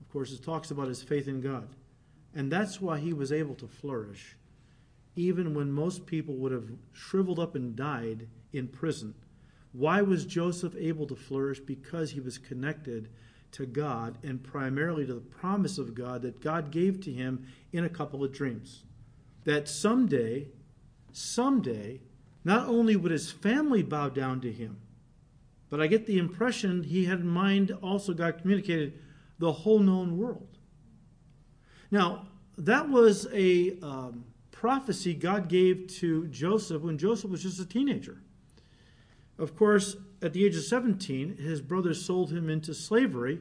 [0.00, 1.68] Of course, it talks about his faith in God.
[2.34, 4.36] And that's why he was able to flourish,
[5.14, 9.14] even when most people would have shriveled up and died in prison
[9.74, 11.58] why was Joseph able to flourish?
[11.58, 13.08] Because he was connected
[13.50, 17.84] to God and primarily to the promise of God that God gave to him in
[17.84, 18.84] a couple of dreams.
[19.42, 20.46] That someday,
[21.12, 22.00] someday,
[22.44, 24.76] not only would his family bow down to him,
[25.70, 28.98] but I get the impression he had in mind also God communicated
[29.38, 30.58] the whole known world.
[31.90, 37.66] Now, that was a um, prophecy God gave to Joseph when Joseph was just a
[37.66, 38.22] teenager.
[39.38, 43.40] Of course, at the age of 17, his brothers sold him into slavery.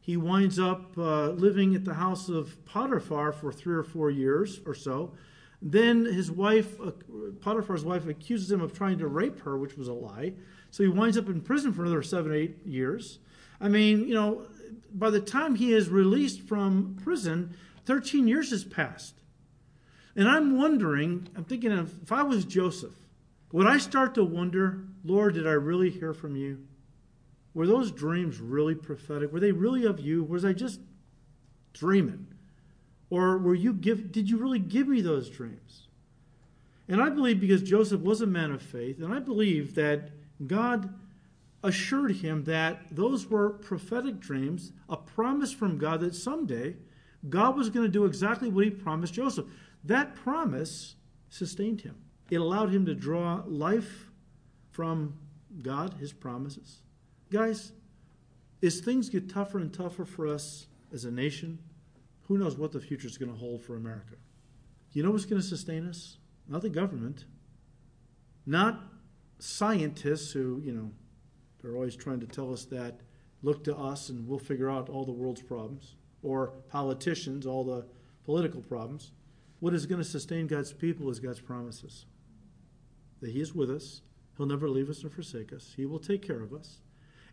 [0.00, 4.60] He winds up uh, living at the house of Potiphar for three or four years
[4.66, 5.12] or so.
[5.60, 6.92] Then his wife, uh,
[7.40, 10.34] Potiphar's wife, accuses him of trying to rape her, which was a lie.
[10.70, 13.18] So he winds up in prison for another seven, eight years.
[13.60, 14.46] I mean, you know,
[14.92, 17.54] by the time he is released from prison,
[17.86, 19.14] 13 years has passed.
[20.14, 22.94] And I'm wondering, I'm thinking of if I was Joseph,
[23.52, 26.66] would I start to wonder, Lord, did I really hear from you?
[27.54, 29.32] Were those dreams really prophetic?
[29.32, 30.22] Were they really of you?
[30.22, 30.80] Was I just
[31.72, 32.26] dreaming?
[33.10, 35.88] Or were you give did you really give me those dreams?
[36.88, 40.10] And I believe because Joseph was a man of faith, and I believe that
[40.46, 40.94] God
[41.62, 46.76] assured him that those were prophetic dreams, a promise from God that someday
[47.28, 49.46] God was going to do exactly what he promised Joseph.
[49.84, 50.94] That promise
[51.28, 51.96] sustained him.
[52.30, 54.10] It allowed him to draw life
[54.70, 55.18] from
[55.62, 56.82] God, his promises.
[57.30, 57.72] Guys,
[58.62, 61.58] as things get tougher and tougher for us as a nation,
[62.28, 64.14] who knows what the future is going to hold for America?
[64.92, 66.18] You know what's going to sustain us?
[66.46, 67.24] Not the government,
[68.46, 68.80] not
[69.38, 70.90] scientists who, you know,
[71.60, 73.00] they're always trying to tell us that
[73.42, 77.86] look to us and we'll figure out all the world's problems, or politicians, all the
[78.24, 79.12] political problems.
[79.60, 82.06] What is going to sustain God's people is God's promises
[83.20, 84.02] that He is with us,
[84.36, 86.80] He'll never leave us or forsake us, He will take care of us.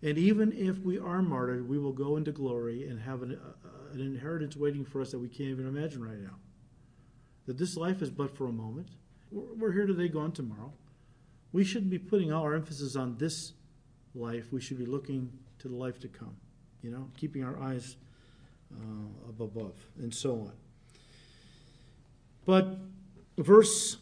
[0.01, 3.93] And even if we are martyred, we will go into glory and have an, uh,
[3.93, 6.35] an inheritance waiting for us that we can't even imagine right now.
[7.45, 8.89] That this life is but for a moment.
[9.31, 10.73] We're, we're here today, gone tomorrow.
[11.55, 13.53] We shouldn't be putting all our emphasis on this
[14.13, 14.51] life.
[14.51, 16.35] We should be looking to the life to come,
[16.81, 17.95] you know, keeping our eyes
[18.73, 20.51] uh, up above, and so on.
[22.45, 22.77] But
[23.37, 23.95] verse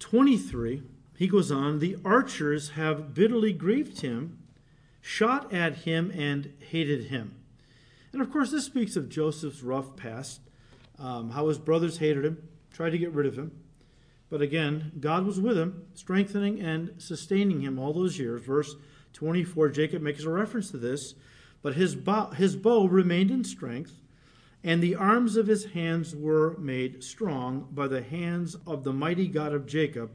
[0.00, 0.82] 23,
[1.16, 4.40] he goes on, the archers have bitterly grieved him,
[5.00, 7.36] shot at him, and hated him.
[8.12, 10.40] And of course, this speaks of Joseph's rough past,
[10.98, 13.61] um, how his brothers hated him, tried to get rid of him.
[14.32, 18.42] But again, God was with him, strengthening and sustaining him all those years.
[18.42, 18.76] Verse
[19.12, 21.14] 24, Jacob makes a reference to this.
[21.60, 24.00] But his bow, his bow remained in strength,
[24.64, 29.28] and the arms of his hands were made strong by the hands of the mighty
[29.28, 30.10] God of Jacob.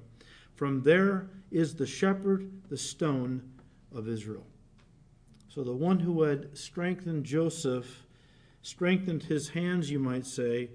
[0.55, 3.47] From there is the shepherd, the stone
[3.93, 4.47] of Israel.
[5.47, 8.07] So the one who had strengthened Joseph
[8.63, 10.71] strengthened his hands, you might say,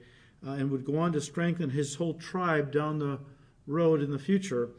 [0.47, 3.19] uh, and would go on to strengthen his whole tribe down the
[3.67, 4.71] road in the future,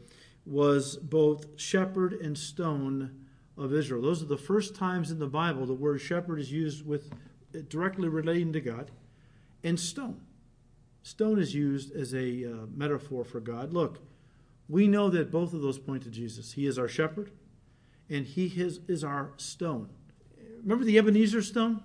[0.46, 3.24] was both shepherd and stone
[3.56, 4.02] of Israel.
[4.02, 7.10] Those are the first times in the Bible the word shepherd is used with
[7.68, 8.90] directly relating to God,
[9.62, 10.20] and stone.
[11.02, 13.72] Stone is used as a uh, metaphor for God.
[13.72, 13.98] Look,
[14.68, 16.52] we know that both of those point to Jesus.
[16.52, 17.30] He is our shepherd,
[18.08, 19.88] and He is, is our stone.
[20.62, 21.82] Remember the Ebenezer stone?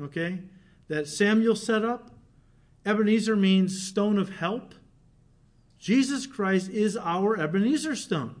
[0.00, 0.40] Okay?
[0.88, 2.10] That Samuel set up?
[2.84, 4.74] Ebenezer means stone of help.
[5.82, 8.36] Jesus Christ is our Ebenezer stone.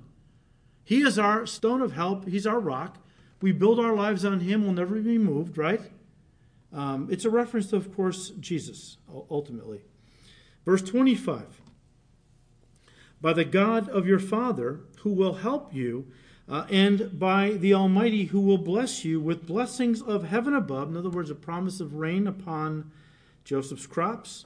[0.84, 2.28] He is our stone of help.
[2.28, 2.98] He's our rock.
[3.40, 4.62] We build our lives on Him.
[4.62, 5.80] We'll never be moved, right?
[6.72, 9.80] Um, it's a reference to, of course, Jesus, ultimately.
[10.64, 11.60] Verse 25
[13.20, 16.06] By the God of your Father, who will help you,
[16.48, 20.96] uh, and by the Almighty, who will bless you with blessings of heaven above, in
[20.96, 22.92] other words, a promise of rain upon
[23.42, 24.44] Joseph's crops,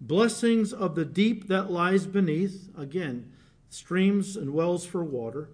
[0.00, 3.32] blessings of the deep that lies beneath, again,
[3.68, 5.48] streams and wells for water,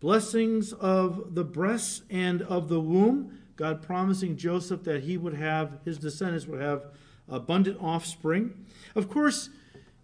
[0.00, 5.78] blessings of the breasts and of the womb, God promising Joseph that he would have,
[5.84, 6.86] his descendants would have
[7.28, 8.66] abundant offspring.
[8.94, 9.50] Of course,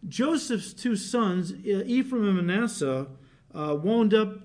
[0.07, 3.09] Joseph's two sons, Ephraim and Manasseh,
[3.55, 4.39] uh, wound up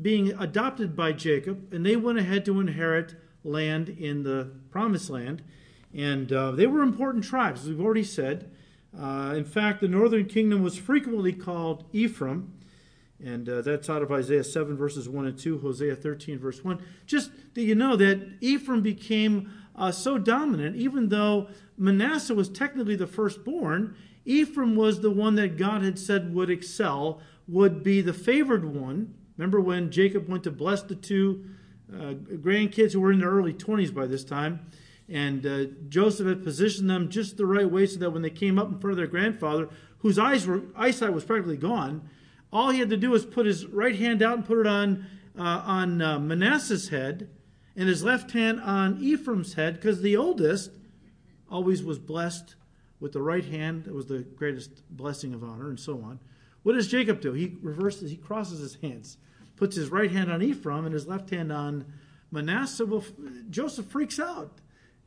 [0.00, 5.42] being adopted by Jacob, and they went ahead to inherit land in the promised land.
[5.94, 8.50] And uh, they were important tribes, as we've already said.
[8.96, 12.52] Uh, in fact, the northern kingdom was frequently called Ephraim,
[13.22, 16.80] and uh, that's out of Isaiah 7, verses 1 and 2, Hosea 13, verse 1.
[17.06, 22.96] Just that you know that Ephraim became uh, so dominant, even though Manasseh was technically
[22.96, 28.12] the firstborn, Ephraim was the one that God had said would excel, would be the
[28.12, 29.14] favored one.
[29.36, 31.44] Remember when Jacob went to bless the two
[31.92, 34.66] uh, grandkids who were in their early 20s by this time?
[35.08, 38.58] And uh, Joseph had positioned them just the right way so that when they came
[38.58, 42.08] up in front of their grandfather, whose eyes were, eyesight was practically gone,
[42.52, 45.06] all he had to do was put his right hand out and put it on,
[45.38, 47.28] uh, on uh, Manasseh's head
[47.76, 50.70] and his left hand on Ephraim's head because the oldest
[51.50, 52.56] always was blessed
[53.00, 53.86] with the right hand.
[53.86, 56.18] It was the greatest blessing of honor and so on.
[56.64, 57.32] What does Jacob do?
[57.32, 59.16] He reverses, he crosses his hands,
[59.56, 61.86] puts his right hand on Ephraim and his left hand on
[62.30, 62.84] Manasseh.
[62.84, 63.04] Well,
[63.48, 64.60] Joseph freaks out.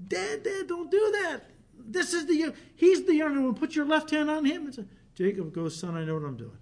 [0.07, 1.41] Dad, Dad, don't do that.
[1.77, 3.55] This is the he's the younger one.
[3.55, 4.65] Put your left hand on him.
[4.65, 4.85] And say,
[5.15, 6.57] Jacob goes, son, I know what I'm doing.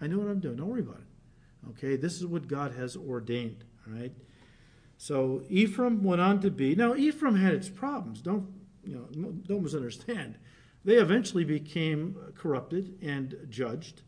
[0.00, 0.56] I know what I'm doing.
[0.56, 1.70] Don't worry about it.
[1.70, 3.64] Okay, this is what God has ordained.
[3.86, 4.12] All right.
[4.98, 6.74] So Ephraim went on to be.
[6.74, 8.20] Now Ephraim had its problems.
[8.20, 8.48] Don't
[8.84, 9.32] you know?
[9.46, 10.38] Don't misunderstand.
[10.84, 14.02] They eventually became corrupted and judged,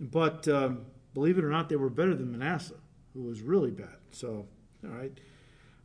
[0.00, 2.80] but um, believe it or not, they were better than Manasseh,
[3.14, 3.96] who was really bad.
[4.10, 4.46] So,
[4.84, 5.16] all right.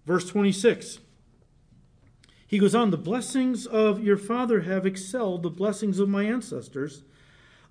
[0.05, 0.99] Verse 26.
[2.55, 7.03] He goes on, The blessings of your father have excelled the blessings of my ancestors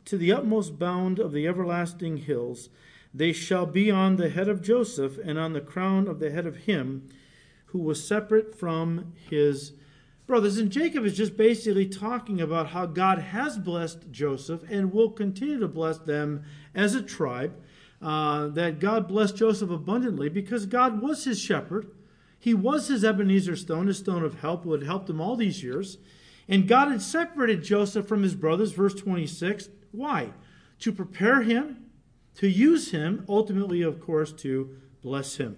[0.05, 2.69] to the utmost bound of the everlasting hills.
[3.15, 6.45] They shall be on the head of Joseph and on the crown of the head
[6.45, 7.09] of him
[7.69, 9.73] who was separate from his
[10.27, 10.59] brothers.
[10.59, 15.61] And Jacob is just basically talking about how God has blessed Joseph and will continue
[15.61, 17.57] to bless them as a tribe.
[18.03, 21.91] Uh, that God blessed Joseph abundantly because God was his shepherd.
[22.45, 25.63] He was his Ebenezer stone, his stone of help, who had helped him all these
[25.63, 25.97] years.
[26.47, 29.71] And God had separated Joseph from his brothers, verse 26.
[29.93, 30.35] Why?
[30.81, 31.87] To prepare him,
[32.35, 35.57] to use him, ultimately, of course, to bless him.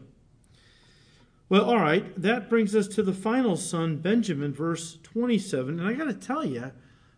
[1.48, 5.80] Well, all right, that brings us to the final son, Benjamin, verse 27.
[5.80, 6.70] And I got to tell you,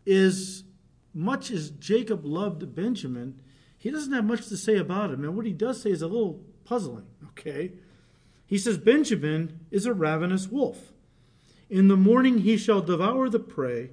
[0.06, 0.64] as
[1.12, 3.42] much as Jacob loved Benjamin,
[3.76, 5.24] he doesn't have much to say about him.
[5.24, 7.72] And what he does say is a little puzzling, okay?
[8.48, 10.92] He says, Benjamin is a ravenous wolf.
[11.68, 13.90] In the morning he shall devour the prey,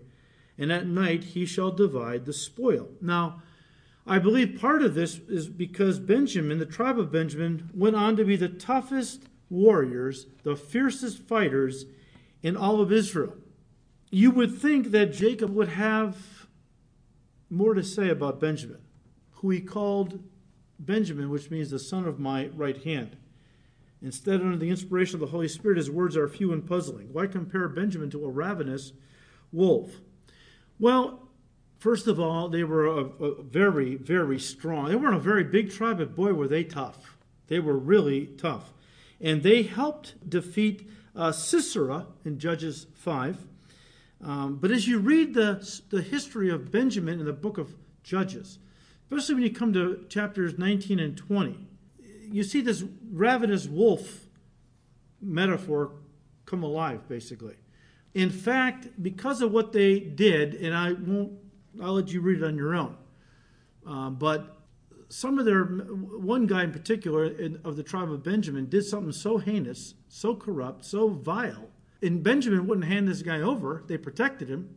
[0.57, 2.87] and at night he shall divide the spoil.
[3.01, 3.41] Now,
[4.07, 8.23] I believe part of this is because Benjamin, the tribe of Benjamin, went on to
[8.23, 11.83] be the toughest warriors, the fiercest fighters
[12.41, 13.35] in all of Israel.
[14.09, 16.47] You would think that Jacob would have
[17.49, 18.79] more to say about Benjamin,
[19.31, 20.23] who he called
[20.79, 23.17] Benjamin, which means the son of my right hand.
[24.01, 27.09] Instead, under the inspiration of the Holy Spirit, his words are few and puzzling.
[27.11, 28.93] Why compare Benjamin to a ravenous
[29.51, 30.01] wolf?
[30.79, 31.29] Well,
[31.79, 34.89] first of all, they were a, a very, very strong.
[34.89, 37.17] They weren't a very big tribe, but boy, were they tough.
[37.47, 38.73] They were really tough.
[39.21, 43.47] And they helped defeat uh, Sisera in Judges 5.
[44.23, 48.59] Um, but as you read the, the history of Benjamin in the book of Judges,
[49.05, 51.67] especially when you come to chapters 19 and 20,
[52.31, 54.25] you see this ravenous wolf
[55.21, 55.91] metaphor
[56.45, 57.55] come alive, basically.
[58.13, 61.33] In fact, because of what they did, and I won't,
[61.81, 62.95] I'll let you read it on your own.
[63.85, 64.57] Uh, but
[65.09, 69.11] some of their, one guy in particular in, of the tribe of Benjamin did something
[69.11, 71.69] so heinous, so corrupt, so vile.
[72.01, 74.75] And Benjamin wouldn't hand this guy over, they protected him.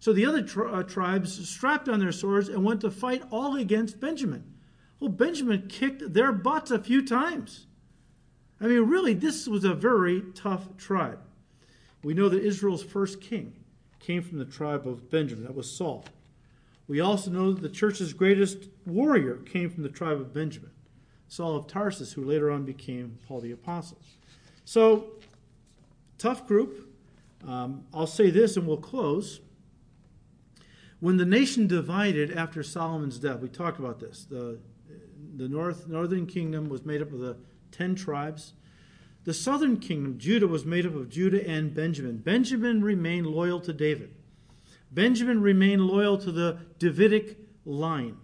[0.00, 3.56] So the other tri- uh, tribes strapped on their swords and went to fight all
[3.56, 4.51] against Benjamin.
[5.02, 7.66] Well, Benjamin kicked their butts a few times.
[8.60, 11.18] I mean, really, this was a very tough tribe.
[12.04, 13.52] We know that Israel's first king
[13.98, 15.42] came from the tribe of Benjamin.
[15.42, 16.04] That was Saul.
[16.86, 20.70] We also know that the church's greatest warrior came from the tribe of Benjamin,
[21.26, 23.98] Saul of Tarsus, who later on became Paul the Apostle.
[24.64, 25.14] So,
[26.16, 26.94] tough group.
[27.44, 29.40] Um, I'll say this and we'll close.
[31.00, 34.28] When the nation divided after Solomon's death, we talked about this.
[34.30, 34.60] The,
[35.36, 37.36] the north, northern kingdom was made up of the
[37.70, 38.52] ten tribes.
[39.24, 42.18] The southern kingdom, Judah, was made up of Judah and Benjamin.
[42.18, 44.14] Benjamin remained loyal to David.
[44.90, 48.16] Benjamin remained loyal to the Davidic line.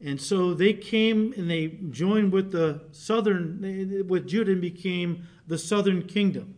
[0.00, 5.58] And so they came and they joined with the southern, with Judah and became the
[5.58, 6.54] southern kingdom.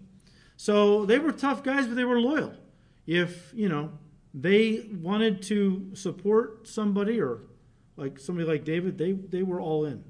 [0.56, 2.54] So they were tough guys, but they were loyal.
[3.06, 3.90] If, you know,
[4.32, 7.40] they wanted to support somebody or
[7.96, 10.04] like somebody like David, they, they were all in.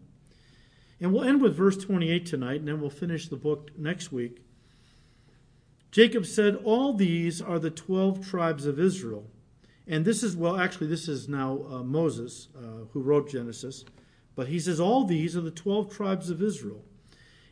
[1.00, 4.42] And we'll end with verse 28 tonight, and then we'll finish the book next week.
[5.90, 9.30] Jacob said, All these are the 12 tribes of Israel.
[9.86, 13.84] And this is, well, actually, this is now uh, Moses uh, who wrote Genesis.
[14.34, 16.84] But he says, All these are the 12 tribes of Israel.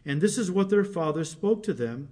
[0.04, 2.08] And this is what their father spoke to them.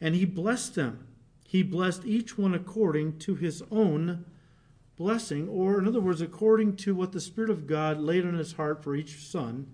[0.00, 1.06] And he blessed them.
[1.46, 4.24] He blessed each one according to his own
[4.98, 8.54] blessing, or in other words, according to what the Spirit of God laid on his
[8.54, 9.72] heart for each son.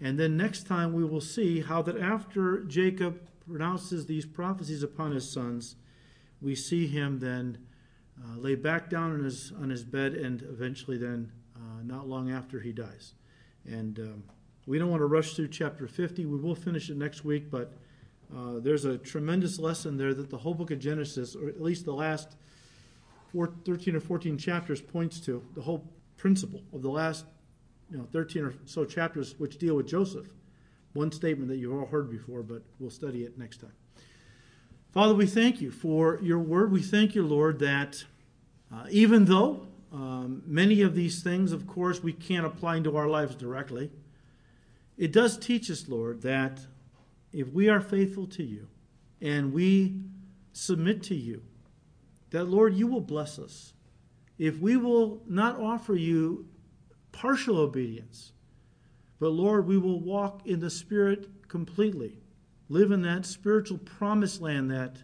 [0.00, 5.12] And then next time we will see how that after Jacob pronounces these prophecies upon
[5.12, 5.76] his sons,
[6.40, 7.58] we see him then
[8.20, 12.30] uh, lay back down on his, on his bed and eventually then uh, not long
[12.30, 13.14] after he dies.
[13.66, 14.24] And um,
[14.66, 16.24] we don't want to rush through chapter 50.
[16.26, 17.72] We will finish it next week, but
[18.34, 21.84] uh, there's a tremendous lesson there that the whole book of Genesis, or at least
[21.84, 22.36] the last
[23.32, 27.24] four, 13 or 14 chapters, points to the whole principle of the last
[27.90, 30.26] you know, 13 or so chapters which deal with Joseph.
[30.94, 33.72] One statement that you've all heard before, but we'll study it next time.
[34.92, 36.70] Father, we thank you for your word.
[36.70, 38.04] We thank you, Lord, that
[38.72, 43.08] uh, even though um, many of these things, of course, we can't apply into our
[43.08, 43.90] lives directly,
[44.98, 46.60] it does teach us, Lord, that
[47.32, 48.68] if we are faithful to you
[49.20, 50.00] and we
[50.52, 51.42] submit to you,
[52.32, 53.72] that, Lord, you will bless us.
[54.38, 56.48] If we will not offer you
[57.12, 58.32] partial obedience,
[59.20, 62.18] but, Lord, we will walk in the Spirit completely,
[62.68, 65.02] live in that spiritual promised land that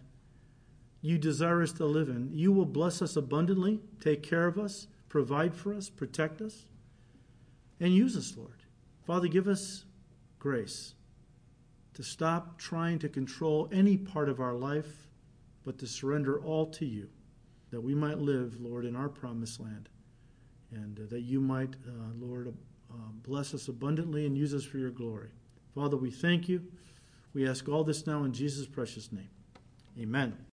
[1.01, 2.29] you desire us to live in.
[2.33, 6.65] You will bless us abundantly, take care of us, provide for us, protect us,
[7.79, 8.63] and use us, Lord.
[9.05, 9.85] Father, give us
[10.37, 10.95] grace
[11.93, 15.07] to stop trying to control any part of our life,
[15.63, 17.09] but to surrender all to you,
[17.71, 19.89] that we might live, Lord, in our promised land,
[20.71, 22.47] and uh, that you might, uh, Lord,
[22.91, 22.93] uh,
[23.23, 25.29] bless us abundantly and use us for your glory.
[25.75, 26.63] Father, we thank you.
[27.33, 29.29] We ask all this now in Jesus' precious name.
[29.99, 30.45] Amen.